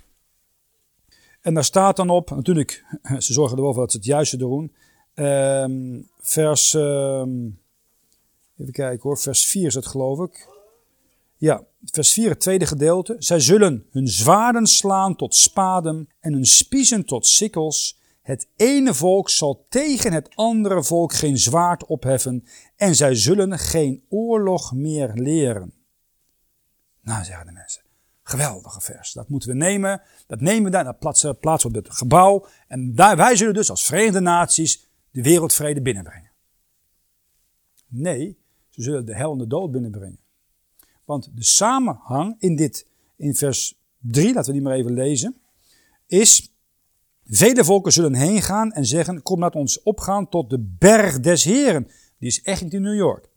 [1.41, 2.85] En daar staat dan op, natuurlijk,
[3.19, 4.73] ze zorgen er wel voor dat ze het juiste doen.
[5.15, 7.61] Um, vers, um,
[8.59, 10.49] even kijken hoor, vers 4 is het geloof ik.
[11.37, 13.17] Ja, vers 4, het tweede gedeelte.
[13.19, 18.00] Zij zullen hun zwaarden slaan tot spaden en hun spiezen tot sikkels.
[18.31, 22.45] Het ene volk zal tegen het andere volk geen zwaard opheffen
[22.77, 25.73] en zij zullen geen oorlog meer leren.
[27.01, 27.83] Nou, zeggen de mensen.
[28.23, 29.13] Geweldige vers.
[29.13, 30.03] Dat moeten we nemen.
[30.27, 30.85] Dat nemen we daar.
[30.85, 32.47] Dat plaatsen, we op het gebouw.
[32.69, 36.31] En daar, wij zullen dus als Verenigde Naties de wereldvrede binnenbrengen.
[37.87, 40.21] Nee, ze zullen de hel en de dood binnenbrengen.
[41.05, 45.37] Want de samenhang in dit, in vers 3, laten we die maar even lezen,
[46.07, 46.50] is,
[47.31, 51.45] vele volken zullen heen gaan en zeggen, kom laat ons opgaan tot de berg des
[51.45, 51.89] Heren.
[52.19, 53.29] Die is echt niet in New York.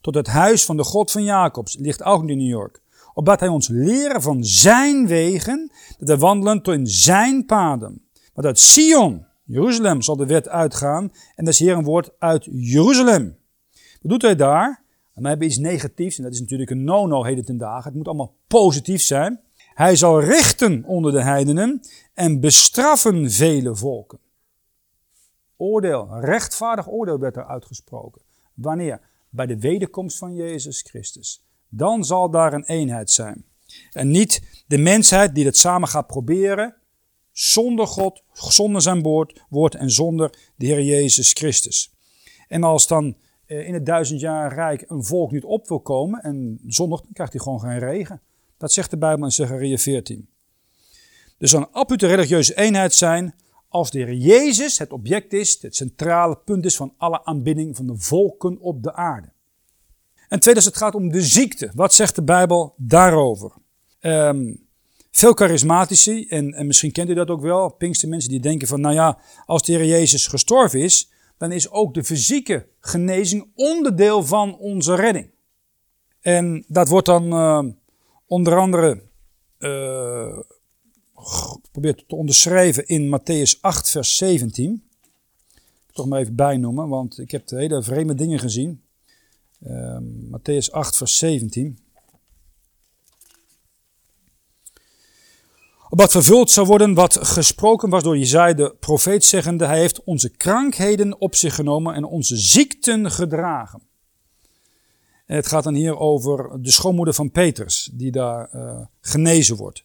[0.00, 2.82] Tot het huis van de God van Jacobs, ligt ook niet in New York.
[3.14, 8.02] Opdat hij ons leren van zijn wegen, dat we wandelen tot in zijn paden.
[8.34, 13.36] Want uit Sion, Jeruzalem, zal de wet uitgaan en des Heren woord uit Jeruzalem.
[13.72, 14.66] Wat doet hij daar?
[15.14, 17.84] En dan hebben we iets negatiefs, en dat is natuurlijk een no-no heden ten dagen.
[17.84, 19.40] Het moet allemaal positief zijn.
[19.74, 21.80] Hij zal richten onder de heidenen
[22.14, 24.18] en bestraffen vele volken.
[25.56, 28.22] Oordeel, rechtvaardig oordeel werd er uitgesproken.
[28.54, 29.00] Wanneer?
[29.30, 31.44] Bij de wederkomst van Jezus Christus.
[31.68, 33.44] Dan zal daar een eenheid zijn.
[33.90, 36.76] En niet de mensheid die het samen gaat proberen,
[37.32, 41.92] zonder God, zonder zijn woord, woord en zonder de Heer Jezus Christus.
[42.48, 43.16] En als dan
[43.46, 47.12] eh, in het duizend jaar rijk een volk niet op wil komen en zondag dan
[47.12, 48.22] krijgt hij gewoon geen regen.
[48.56, 50.28] Dat zegt de Bijbel in Zechariah 14.
[51.38, 53.34] Dus dan absolute religieuze eenheid zijn
[53.68, 57.86] als de Heer Jezus het object is, het centrale punt is van alle aanbidding van
[57.86, 59.32] de volken op de aarde.
[60.28, 61.70] En tweede, als het gaat om de ziekte.
[61.74, 63.52] Wat zegt de Bijbel daarover?
[64.00, 64.66] Um,
[65.10, 68.80] veel charismatici, en, en misschien kent u dat ook wel, pinkste mensen die denken van,
[68.80, 74.24] nou ja, als de Heer Jezus gestorven is, dan is ook de fysieke genezing onderdeel
[74.24, 75.30] van onze redding.
[76.20, 77.72] En dat wordt dan uh,
[78.26, 79.02] onder andere
[79.58, 80.38] uh,
[81.14, 84.84] geprobeerd te onderschrijven in Matthäus 8, vers 17.
[85.86, 88.82] Ik toch maar even bijnoemen, want ik heb hele vreemde dingen gezien.
[89.66, 89.98] Uh,
[90.30, 91.78] Matthäus 8, vers 17.
[95.88, 100.28] Opdat vervuld zou worden wat gesproken was door Jezaja de profeet zeggende, hij heeft onze
[100.28, 103.82] krankheden op zich genomen en onze ziekten gedragen.
[105.26, 109.84] En het gaat dan hier over de schoonmoeder van Petrus, die daar uh, genezen wordt.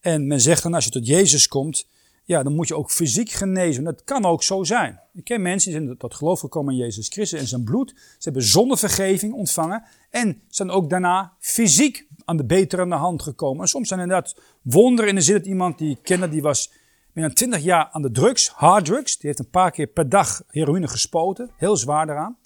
[0.00, 1.86] En men zegt dan, als je tot Jezus komt,
[2.24, 3.84] ja, dan moet je ook fysiek genezen.
[3.84, 5.00] Dat kan ook zo zijn.
[5.12, 7.94] Ik ken mensen die zijn tot geloof gekomen in Jezus Christus en zijn bloed.
[7.96, 13.62] Ze hebben zondevergeving ontvangen en zijn ook daarna fysiek aan de betere hand gekomen.
[13.62, 16.72] En soms zijn inderdaad wonderen in de zin dat iemand die ik kende, die was
[17.12, 19.16] meer dan 20 jaar aan de drugs, harddrugs.
[19.16, 22.38] Die heeft een paar keer per dag heroïne gespoten, heel zwaar daaraan.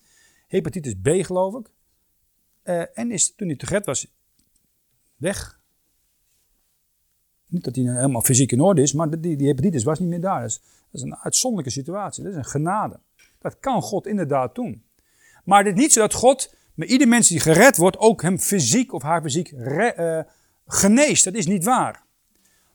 [0.47, 1.71] Hepatitis B geloof ik.
[2.69, 4.07] Uh, en is toen hij te gered was,
[5.17, 5.61] weg.
[7.47, 10.21] Niet dat hij helemaal fysiek in orde is, maar die, die hepatitis was niet meer
[10.21, 10.41] daar.
[10.41, 10.61] Dat
[10.93, 12.23] is, een uitzonderlijke situatie.
[12.23, 13.01] Dat is een genade.
[13.39, 14.83] Dat kan God inderdaad doen.
[15.45, 18.93] Maar is niet zo dat God met ieder mens die gered wordt ook hem fysiek
[18.93, 20.33] of haar fysiek re, uh,
[20.67, 21.25] geneest.
[21.25, 22.03] Dat is niet waar.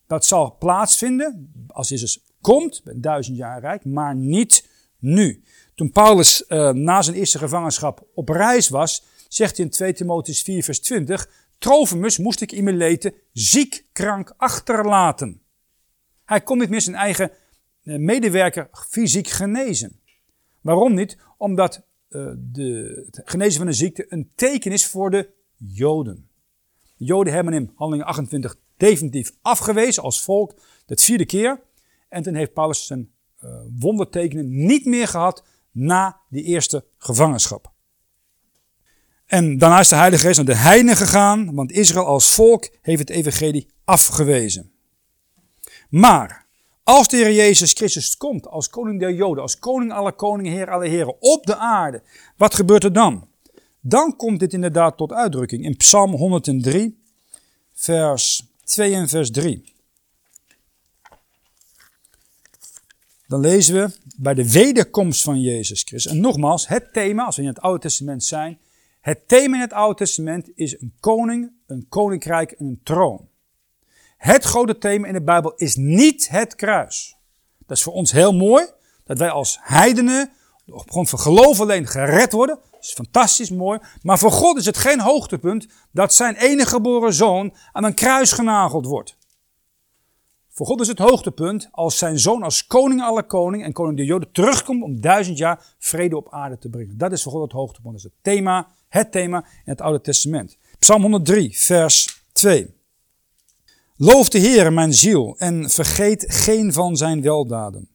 [0.08, 4.70] Dat zal plaatsvinden als Jezus komt, een duizend jaar rijk, maar niet
[5.00, 5.44] nu.
[5.76, 9.04] Toen Paulus uh, na zijn eerste gevangenschap op reis was,
[9.36, 14.34] zegt in 2 Timotheus 4 vers 20, Trofimus moest ik in mijn leten ziek, krank
[14.38, 15.42] achterlaten.
[16.26, 17.32] Hij kon niet meer zijn eigen
[17.84, 20.00] eh, medewerker fysiek genezen.
[20.62, 21.18] Waarom niet?
[21.38, 26.30] Omdat uh, de, het genezen van een ziekte een teken is voor de Joden.
[26.98, 30.54] De Joden hebben hem handelingen 28 definitief afgewezen als volk,
[30.86, 31.62] de vierde keer.
[32.10, 33.12] En toen heeft Paulus zijn
[33.44, 37.73] uh, wondertekenen niet meer gehad na die eerste gevangenschap.
[39.34, 43.00] En daarna is de Heilige Geest naar de heidenen gegaan, want Israël als volk heeft
[43.00, 44.72] het evangelie afgewezen.
[45.90, 46.46] Maar
[46.84, 50.72] als de Heer Jezus Christus komt als koning der Joden, als koning alle koningen, heer
[50.72, 52.04] alle heren, op de aarde,
[52.38, 53.28] wat gebeurt er dan?
[53.80, 57.00] Dan komt dit inderdaad tot uitdrukking in Psalm 103,
[57.74, 59.74] vers 2 en vers 3.
[63.28, 66.12] Dan lezen we bij de wederkomst van Jezus Christus.
[66.12, 68.58] En nogmaals, het thema, als we in het Oude Testament zijn,
[69.04, 73.28] het thema in het Oude Testament is een koning, een koninkrijk en een troon.
[74.18, 77.18] Het grote thema in de Bijbel is niet het kruis.
[77.66, 78.66] Dat is voor ons heel mooi,
[79.04, 80.32] dat wij als heidenen
[80.66, 82.60] op grond van geloof alleen gered worden.
[82.72, 83.80] Dat is fantastisch mooi.
[84.02, 88.32] Maar voor God is het geen hoogtepunt dat zijn enige geboren zoon aan een kruis
[88.32, 89.18] genageld wordt.
[90.50, 94.06] Voor God is het hoogtepunt als zijn zoon als koning alle koning en koning de
[94.06, 96.98] Joden terugkomt om duizend jaar vrede op aarde te brengen.
[96.98, 97.94] Dat is voor God het hoogtepunt.
[97.94, 100.58] Dat is het thema, het thema in het Oude Testament.
[100.80, 102.74] Psalm 103, vers 2.
[103.96, 107.90] Loof de Heer, mijn ziel, en vergeet geen van zijn weldaden.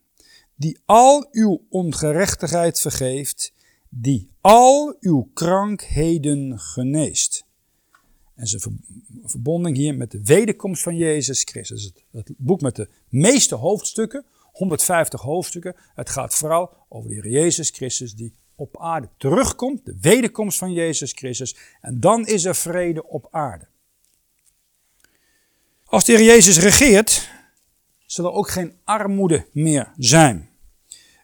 [0.55, 3.53] Die al uw ongerechtigheid vergeeft,
[3.89, 7.45] die al uw krankheden geneest.
[8.35, 8.71] En ze
[9.25, 11.93] verbonden hier met de wederkomst van Jezus Christus.
[12.11, 15.75] Het boek met de meeste hoofdstukken, 150 hoofdstukken.
[15.95, 19.85] Het gaat vooral over de Heer Jezus Christus die op aarde terugkomt.
[19.85, 21.57] De wederkomst van Jezus Christus.
[21.81, 23.67] En dan is er vrede op aarde.
[25.85, 27.31] Als de Heer Jezus regeert,
[28.07, 30.49] zal er ook geen armoede meer zijn.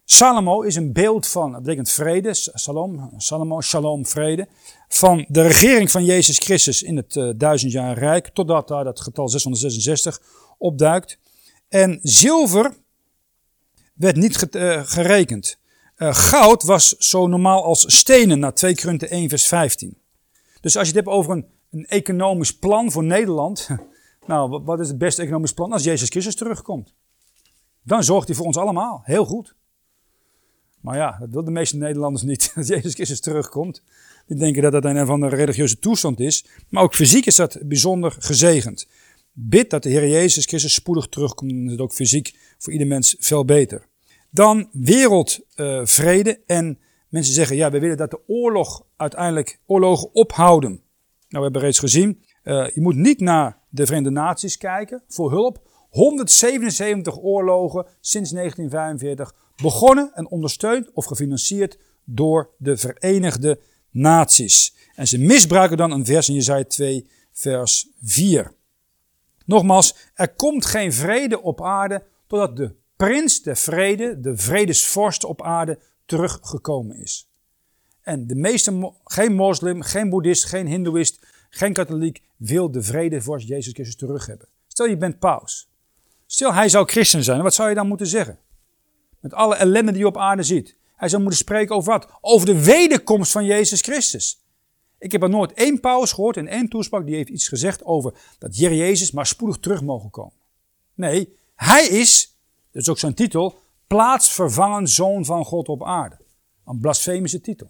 [0.04, 4.48] Salomo is een beeld van, dat betekent vrede, Salom, Salomo, shalom, vrede,
[4.88, 9.28] van de regering van Jezus Christus in het uh, duizendjarig rijk, totdat daar dat getal
[9.28, 10.20] 666
[10.58, 11.18] opduikt.
[11.68, 12.74] En zilver
[13.94, 15.58] werd niet uh, gerekend.
[15.96, 19.98] Uh, goud was zo normaal als stenen, naar 2 Korinthe 1 vers 15.
[20.60, 23.68] Dus als je het hebt over een, een economisch plan voor Nederland,
[24.26, 25.72] nou, wat is het beste economisch plan?
[25.72, 26.94] Als Jezus Christus terugkomt.
[27.82, 29.54] Dan zorgt hij voor ons allemaal, heel goed.
[30.80, 33.82] Maar ja, dat willen de meeste Nederlanders niet, dat Jezus Christus terugkomt.
[34.26, 36.44] Die denken dat dat een van de religieuze toestand is.
[36.68, 38.88] Maar ook fysiek is dat bijzonder gezegend.
[39.32, 41.50] Bid dat de Heer Jezus Christus spoedig terugkomt.
[41.50, 43.86] Dan is het ook fysiek voor ieder mens veel beter.
[44.34, 46.40] Dan wereldvrede.
[46.46, 46.78] en
[47.08, 50.70] mensen zeggen, ja, we willen dat de oorlog uiteindelijk oorlogen ophouden.
[50.70, 50.82] Nou,
[51.28, 55.62] we hebben reeds gezien, uh, je moet niet naar de Verenigde Naties kijken voor hulp.
[55.90, 63.60] 177 oorlogen sinds 1945 begonnen en ondersteund of gefinancierd door de Verenigde
[63.90, 64.74] Naties.
[64.94, 68.52] En ze misbruiken dan een vers in Jezaja 2 vers 4.
[69.44, 75.42] Nogmaals, er komt geen vrede op aarde totdat de prins de vrede, de vredesvorst op
[75.42, 77.28] aarde, teruggekomen is.
[78.02, 83.72] En de meeste, geen moslim, geen boeddhist, geen hindoeïst, geen katholiek, wil de vredevorst Jezus
[83.72, 84.48] Christus terug hebben.
[84.66, 85.68] Stel je bent paus.
[86.26, 88.38] Stel hij zou christen zijn, wat zou je dan moeten zeggen?
[89.20, 90.76] Met alle ellende die je op aarde ziet.
[90.96, 92.08] Hij zou moeten spreken over wat?
[92.20, 94.42] Over de wederkomst van Jezus Christus.
[94.98, 98.14] Ik heb er nooit één paus gehoord in één toespraak die heeft iets gezegd over
[98.38, 100.38] dat Heer Jezus maar spoedig terug mogen komen.
[100.94, 102.33] Nee, hij is,
[102.74, 106.18] dat is ook zijn titel, plaatsvervangend zoon van God op aarde.
[106.64, 107.66] Een blasfemische titel.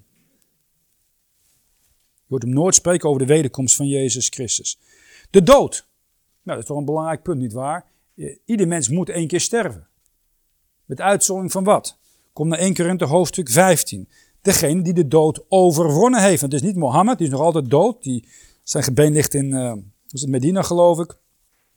[2.15, 4.79] Je hoort hem nooit spreken over de wederkomst van Jezus Christus.
[5.31, 5.87] De dood.
[6.43, 7.85] Nou, dat is toch een belangrijk punt, niet waar?
[8.45, 9.89] Ieder mens moet één keer sterven.
[10.85, 11.99] Met uitzondering van wat?
[12.33, 14.09] Kom naar 1 Korinthe hoofdstuk 15.
[14.43, 16.43] Degene die de dood overwonnen heeft.
[16.43, 18.03] Het is niet Mohammed, die is nog altijd dood.
[18.03, 18.29] Die,
[18.63, 19.53] zijn gebeen ligt in
[20.07, 21.17] het Medina, geloof ik.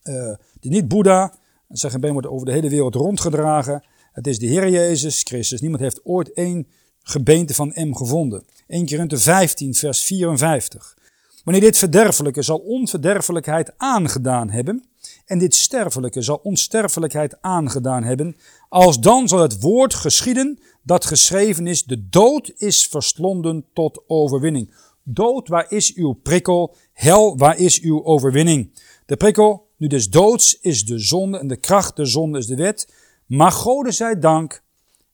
[0.03, 1.33] Uh, niet Boeddha.
[1.67, 3.83] Zijn gebeen wordt over de hele wereld rondgedragen.
[4.11, 5.61] Het is de Heer Jezus Christus.
[5.61, 6.67] Niemand heeft ooit één
[7.01, 8.45] gebeente van hem gevonden.
[8.67, 10.97] 1 Korinthe 15, vers 54.
[11.43, 14.83] Wanneer dit verderfelijke zal onverderfelijkheid aangedaan hebben,
[15.25, 18.35] en dit sterfelijke zal onsterfelijkheid aangedaan hebben,
[18.69, 24.73] als dan zal het woord geschieden dat geschreven is, de dood is verslonden tot overwinning.
[25.03, 26.75] Dood, waar is uw prikkel?
[26.93, 28.71] Hel, waar is uw overwinning?
[29.05, 32.55] De prikkel, nu des doods, is de zonde en de kracht der zonde is de
[32.55, 32.93] wet.
[33.25, 34.63] Maar Gode zij dank,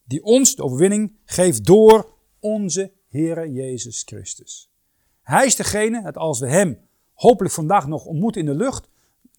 [0.03, 4.69] die ons de overwinning geeft door onze Heere Jezus Christus.
[5.21, 6.77] Hij is degene dat als we Hem
[7.13, 8.89] hopelijk vandaag nog ontmoeten in de lucht,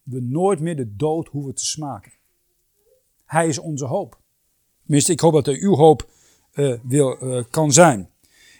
[0.03, 2.12] we nooit meer de dood hoeven te smaken.
[3.25, 4.20] Hij is onze hoop.
[4.83, 6.09] Tenminste, ik hoop dat er uw hoop
[6.55, 8.11] uh, wil, uh, kan zijn.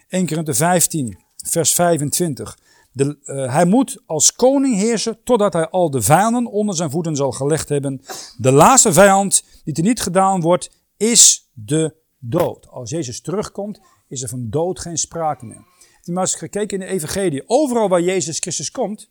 [0.09, 2.59] 1 Korinthe 15, vers 25.
[2.95, 7.17] De, uh, hij moet als koning heersen totdat hij al de vijanden onder zijn voeten
[7.17, 8.01] zal gelegd hebben.
[8.37, 12.69] De laatste vijand die er niet gedaan wordt, is de dood.
[12.69, 15.57] Als Jezus terugkomt, is er van dood geen sprake meer.
[15.57, 17.43] Heb je maar eens gekeken in de evangelie.
[17.47, 19.11] Overal waar Jezus Christus komt,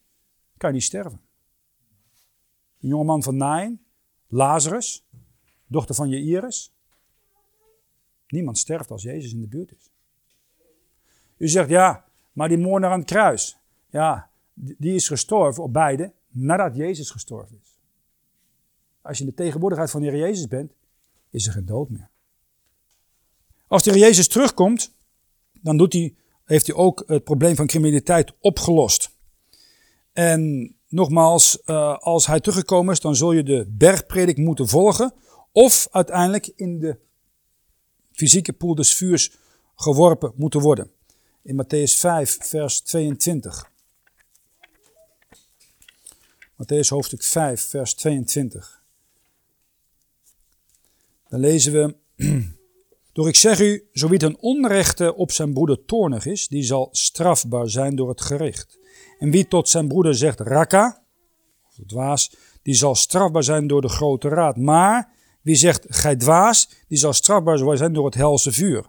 [0.58, 1.22] kan je niet sterven.
[2.82, 3.82] Een jongeman van Nain,
[4.28, 5.06] Lazarus,
[5.68, 6.74] dochter van Jairus.
[8.28, 9.92] Niemand sterft als Jezus in de buurt is.
[11.38, 13.58] U zegt ja, maar die moordenaar aan het kruis.
[13.94, 17.80] Ja, die is gestorven op beide nadat Jezus gestorven is.
[19.02, 20.74] Als je in de tegenwoordigheid van de Heer Jezus bent,
[21.30, 22.10] is er geen dood meer.
[23.68, 24.96] Als de Heer Jezus terugkomt,
[25.62, 26.16] dan doet hij,
[26.46, 29.16] heeft hij ook het probleem van criminaliteit opgelost.
[30.14, 35.14] En nogmaals, uh, als hij teruggekomen is, dan zul je de bergpredik moeten volgen.
[35.52, 36.98] Of uiteindelijk in de
[38.12, 39.38] fysieke poel des vuurs
[39.76, 40.92] geworpen moeten worden.
[41.42, 43.72] In Matthäus 5, vers 22.
[46.64, 48.84] Matthäus hoofdstuk 5, vers 22.
[51.28, 51.96] Dan lezen we.
[53.14, 56.90] Door ik zeg u, zo wie ten onrechte op zijn broeder toornig is, die zal
[56.92, 58.80] strafbaar zijn door het gericht.
[59.20, 61.04] En wie tot zijn broeder zegt raka,
[61.88, 64.58] dwaas, die zal strafbaar zijn door de grote raad.
[64.58, 68.82] Maar wie zegt gij dwaas, die zal strafbaar zijn door het helse vuur.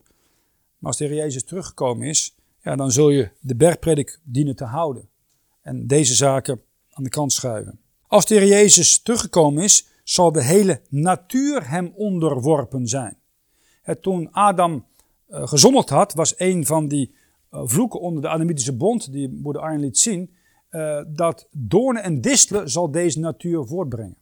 [0.79, 4.65] Maar als de Heer Jezus teruggekomen is, ja, dan zul je de bergpredik dienen te
[4.65, 5.09] houden.
[5.63, 6.63] En deze zaken
[6.95, 7.81] aan de kant schuiven.
[8.07, 13.17] Als de Heer Jezus teruggekomen is, zal de hele natuur hem onderworpen zijn.
[13.83, 14.87] Het, toen Adam
[15.29, 17.15] uh, gezondigd had, was een van die
[17.53, 20.35] uh, vloeken onder de Adamitische bond, die moeder Arjen liet zien,
[20.71, 24.17] uh, dat doornen en distelen zal deze natuur voortbrengen.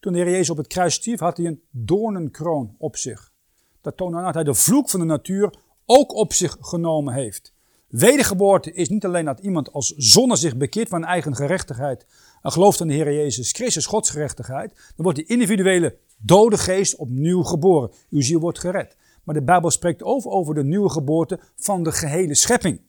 [0.00, 3.32] Toen de Heer Jezus op het kruis stierf, had hij een doornenkroon op zich.
[3.80, 5.54] Dat toont aan dat hij de vloek van de natuur
[5.84, 7.54] ook op zich genomen heeft.
[7.86, 12.06] Wedergeboorte is niet alleen dat iemand als zonne zich bekeert van eigen gerechtigheid
[12.42, 16.96] en gelooft in de Heer Jezus Christus, Gods gerechtigheid, dan wordt die individuele dode geest
[16.96, 17.90] opnieuw geboren.
[18.10, 18.96] Uw ziel wordt gered.
[19.24, 22.80] Maar de Bijbel spreekt over, over de nieuwe geboorte van de gehele schepping.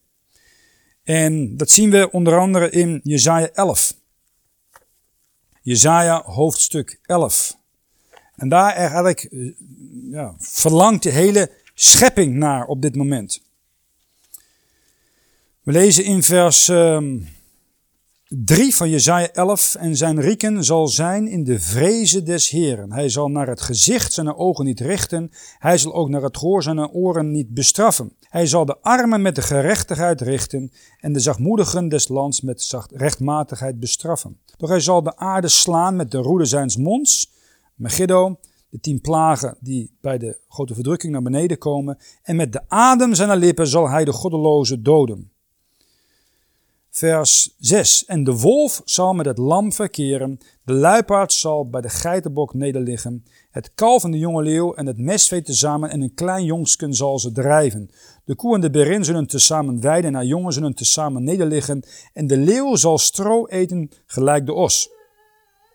[1.03, 3.95] En dat zien we onder andere in Jezaja 11.
[5.61, 7.57] Jezaja hoofdstuk 11.
[8.35, 9.53] En daar eigenlijk eh,
[10.11, 13.41] ja, verlangt de hele schepping naar op dit moment.
[15.67, 19.75] We lezen in vers um, ehm, 3 van Jezaja 11.
[19.75, 22.91] En zijn rieken zal zijn in de vrezen des Heren.
[22.91, 25.31] Hij zal naar het gezicht zijn ogen niet richten.
[25.57, 28.13] Hij zal ook naar het gehoor zijn oren niet bestraffen.
[28.19, 30.71] Hij zal de armen met de gerechtigheid richten.
[30.99, 34.39] En de zachtmoedigen des lands met rechtmatigheid bestraffen.
[34.57, 37.31] Doch hij zal de aarde slaan met de roede zijns monds.
[37.75, 38.39] Megiddo,
[38.69, 41.97] de tien plagen die bij de grote verdrukking naar beneden komen.
[42.23, 45.31] En met de adem zijner lippen zal hij de goddeloze doden
[46.97, 48.05] vers 6.
[48.05, 53.25] En de wolf zal met het lam verkeren, de luipaard zal bij de geitenbok nederliggen,
[53.49, 57.19] het kalf en de jonge leeuw en het mesvee tezamen en een klein jongsken zal
[57.19, 57.89] ze drijven.
[58.25, 61.83] De koe en de berin zullen tezamen weiden en haar jongen zullen tezamen nederliggen
[62.13, 64.89] en de leeuw zal stro eten gelijk de os.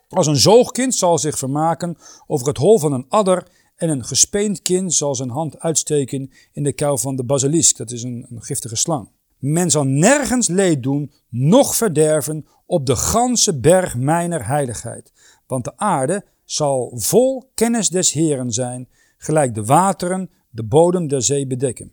[0.09, 1.97] Als een zoogkind zal zich vermaken
[2.27, 3.47] over het hol van een adder
[3.77, 7.91] en een gespeend kind zal zijn hand uitsteken in de kou van de basilisk, dat
[7.91, 9.09] is een giftige slang.
[9.43, 15.13] Men zal nergens leed doen, noch verderven op de ganse berg mijner heiligheid.
[15.47, 21.23] Want de aarde zal vol kennis des Heren zijn, gelijk de wateren de bodem der
[21.23, 21.93] zee bedekken.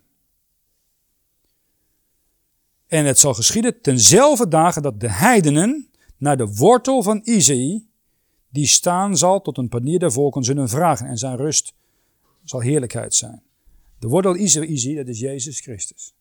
[2.88, 7.88] En het zal geschieden tenzelfde dagen dat de heidenen naar de wortel van Isaïe,
[8.50, 11.74] die staan zal tot een panier der volken, zullen vragen en zijn rust
[12.44, 13.44] zal heerlijkheid zijn.
[14.00, 16.18] De wortel Isaïe, dat is Jezus Christus.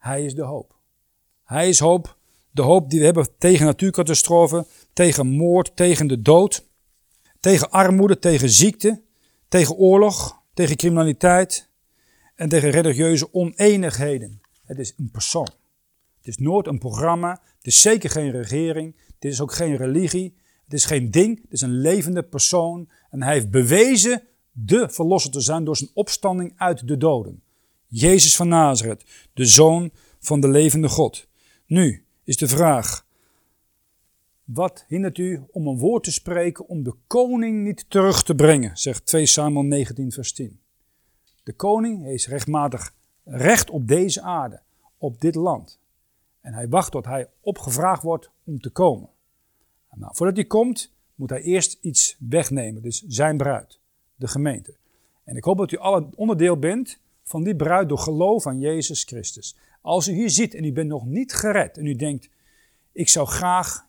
[0.00, 0.74] Hij is de hoop.
[1.44, 2.16] Hij is hoop.
[2.50, 6.66] De hoop die we hebben tegen natuurcatastrofen, tegen moord, tegen de dood,
[7.40, 9.02] tegen armoede, tegen ziekte,
[9.48, 11.68] tegen oorlog, tegen criminaliteit
[12.34, 14.40] en tegen religieuze oneenigheden.
[14.64, 15.48] Het is een persoon.
[16.16, 17.30] Het is nooit een programma.
[17.56, 18.96] Het is zeker geen regering.
[19.18, 20.36] Dit is ook geen religie.
[20.64, 21.42] Het is geen ding.
[21.42, 22.88] Het is een levende persoon.
[23.10, 24.22] En hij heeft bewezen
[24.52, 27.42] de verlosser te zijn door zijn opstanding uit de doden.
[27.92, 31.26] Jezus van Nazareth, de zoon van de levende God.
[31.66, 33.06] Nu is de vraag,
[34.44, 38.76] wat hindert u om een woord te spreken om de koning niet terug te brengen,
[38.76, 40.60] zegt 2 Samuel 19 vers 10.
[41.42, 44.62] De koning heeft rechtmatig recht op deze aarde,
[44.98, 45.78] op dit land.
[46.40, 49.08] En hij wacht tot hij opgevraagd wordt om te komen.
[49.94, 53.80] Nou, voordat hij komt, moet hij eerst iets wegnemen, dus zijn bruid,
[54.16, 54.76] de gemeente.
[55.24, 57.00] En ik hoop dat u alle onderdeel bent
[57.30, 59.56] van die bruid door geloof aan Jezus Christus.
[59.80, 62.28] Als u hier zit en u bent nog niet gered en u denkt,
[62.92, 63.86] ik zou graag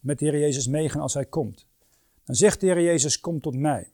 [0.00, 1.66] met de Heer Jezus meegaan als Hij komt.
[2.24, 3.92] Dan zegt de Heer Jezus, kom tot mij.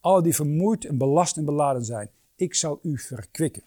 [0.00, 3.62] Alle die vermoeid en belast en beladen zijn, ik zal u verkwikken.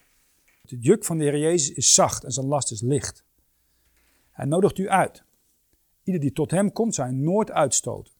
[0.62, 3.24] Het juk van de Heer Jezus is zacht en zijn last is licht.
[4.30, 5.24] Hij nodigt u uit.
[6.02, 8.12] Ieder die tot hem komt, zal hij nooit uitstoten.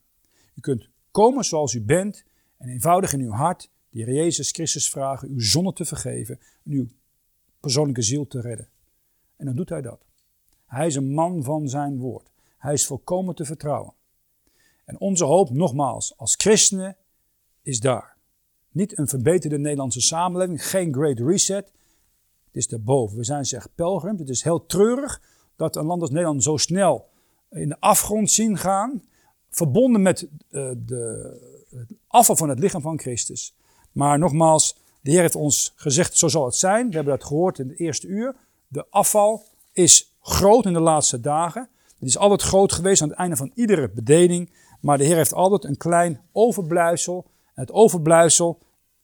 [0.55, 2.24] U kunt komen zoals u bent
[2.57, 3.70] en eenvoudig in uw hart
[4.05, 6.87] de Jezus Christus vragen uw zonde te vergeven en uw
[7.61, 8.69] persoonlijke ziel te redden.
[9.37, 10.05] En dan doet hij dat.
[10.67, 12.31] Hij is een man van zijn woord.
[12.59, 13.93] Hij is volkomen te vertrouwen.
[14.85, 16.97] En onze hoop, nogmaals, als christenen,
[17.63, 18.17] is daar.
[18.71, 21.73] Niet een verbeterde Nederlandse samenleving, geen great reset.
[22.47, 23.17] Het is daarboven.
[23.17, 24.19] We zijn zeg pelgrims.
[24.19, 25.23] Het is heel treurig
[25.57, 27.09] dat een land als Nederland zo snel
[27.51, 29.03] in de afgrond zien gaan.
[29.51, 31.33] Verbonden met uh, de,
[31.71, 33.55] het afval van het lichaam van Christus.
[33.97, 36.89] Maar nogmaals, de Heer heeft ons gezegd, zo zal het zijn.
[36.89, 38.35] We hebben dat gehoord in het eerste uur.
[38.69, 41.69] De afval is groot in de laatste dagen.
[41.99, 44.51] Het is altijd groot geweest aan het einde van iedere bedeling.
[44.81, 47.25] Maar de Heer heeft altijd een klein overblijfsel.
[47.55, 48.59] En het overblijfsel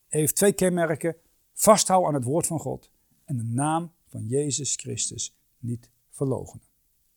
[0.09, 1.16] heeft twee kenmerken.
[1.55, 2.90] Vasthouden aan het woord van God.
[3.24, 6.61] En de naam van Jezus Christus niet verlogen.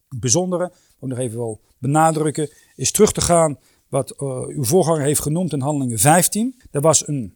[0.09, 0.65] Het bijzondere,
[0.99, 3.57] ik nog even wil benadrukken, is terug te gaan
[3.89, 6.61] wat uh, uw voorganger heeft genoemd in Handelingen 15.
[6.71, 7.35] Er was een,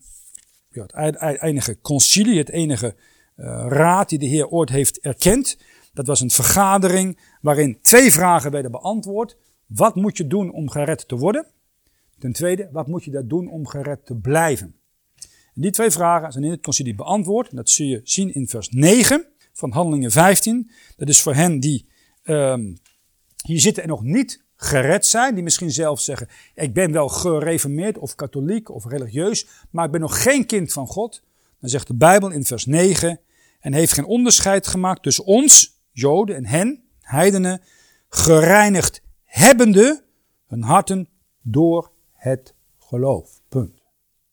[0.69, 2.95] ja, het enige concilie, het enige
[3.37, 5.57] uh, raad die de Heer ooit heeft erkend.
[5.93, 9.37] Dat was een vergadering waarin twee vragen werden beantwoord.
[9.65, 11.47] Wat moet je doen om gered te worden?
[12.19, 14.75] Ten tweede, wat moet je daar doen om gered te blijven?
[15.53, 17.55] En die twee vragen zijn in het concilie beantwoord.
[17.55, 20.71] Dat zul je zien in vers 9 van Handelingen 15.
[20.95, 21.87] Dat is voor hen die
[22.23, 22.77] um,
[23.45, 27.97] hier zitten en nog niet gered zijn, die misschien zelf zeggen: Ik ben wel gereformeerd
[27.97, 31.23] of katholiek of religieus, maar ik ben nog geen kind van God.
[31.59, 33.19] Dan zegt de Bijbel in vers 9:
[33.59, 37.61] En heeft geen onderscheid gemaakt tussen ons, Joden, en hen, heidenen,
[38.09, 40.03] gereinigd hebbende
[40.47, 41.09] hun harten
[41.41, 43.41] door het geloof.
[43.49, 43.81] Punt.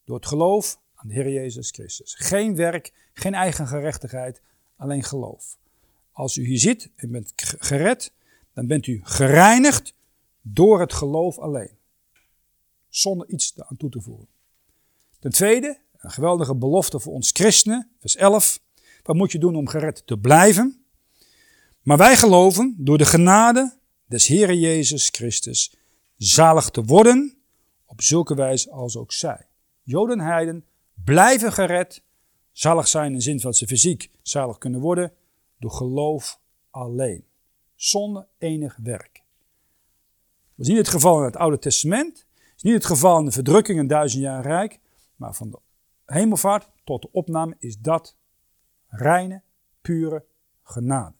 [0.05, 2.15] Door het geloof aan de Heer Jezus Christus.
[2.17, 4.41] Geen werk, geen eigen gerechtigheid,
[4.77, 5.57] alleen geloof.
[6.11, 8.13] Als u hier zit en bent gered,
[8.53, 9.95] dan bent u gereinigd
[10.53, 11.77] door het geloof alleen.
[12.89, 14.27] Zonder iets aan toe te voegen.
[15.19, 18.59] Ten tweede, een geweldige belofte voor ons christenen, vers 11.
[19.03, 20.85] Wat moet je doen om gered te blijven?
[21.81, 25.75] Maar wij geloven door de genade des Heere Jezus Christus
[26.17, 27.37] zalig te worden
[27.85, 29.47] op zulke wijze als ook zij.
[29.83, 30.65] Joden en heiden
[31.03, 32.01] blijven gered,
[32.51, 35.13] zalig zijn in de zin van ze fysiek zalig kunnen worden,
[35.59, 36.39] door geloof
[36.69, 37.25] alleen,
[37.75, 39.16] zonder enig werk.
[40.57, 43.79] Is niet het geval in het Oude Testament, is niet het geval in de verdrukking
[43.79, 44.79] in duizend jaar rijk,
[45.15, 45.59] maar van de
[46.05, 48.15] hemelvaart tot de opname is dat
[48.87, 49.41] reine,
[49.81, 50.25] pure
[50.63, 51.15] genade.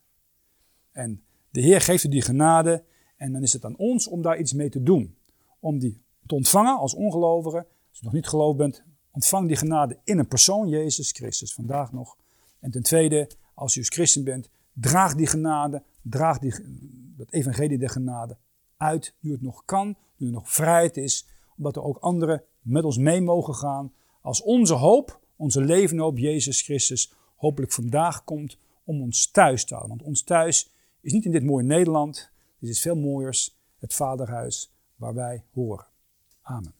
[0.91, 2.83] En de Heer geeft u die genade
[3.15, 5.17] en dan is het aan ons om daar iets mee te doen.
[5.59, 7.57] Om die te ontvangen als ongelovige.
[7.89, 11.91] Als je nog niet geloofd bent, ontvang die genade in een persoon, Jezus Christus, vandaag
[11.91, 12.17] nog.
[12.59, 16.53] En ten tweede, als u als christen bent, draag die genade, draag die,
[17.17, 18.37] dat evangelie der genade
[18.77, 22.83] uit, nu het nog kan, nu er nog vrijheid is, omdat er ook anderen met
[22.83, 23.93] ons mee mogen gaan.
[24.21, 29.89] Als onze hoop, onze levenhoop, Jezus Christus, hopelijk vandaag komt om ons thuis te halen.
[29.89, 30.71] Want ons thuis
[31.01, 35.87] is niet in dit mooie Nederland, dit is veel mooiers, het vaderhuis waar wij horen.
[36.41, 36.76] Amen.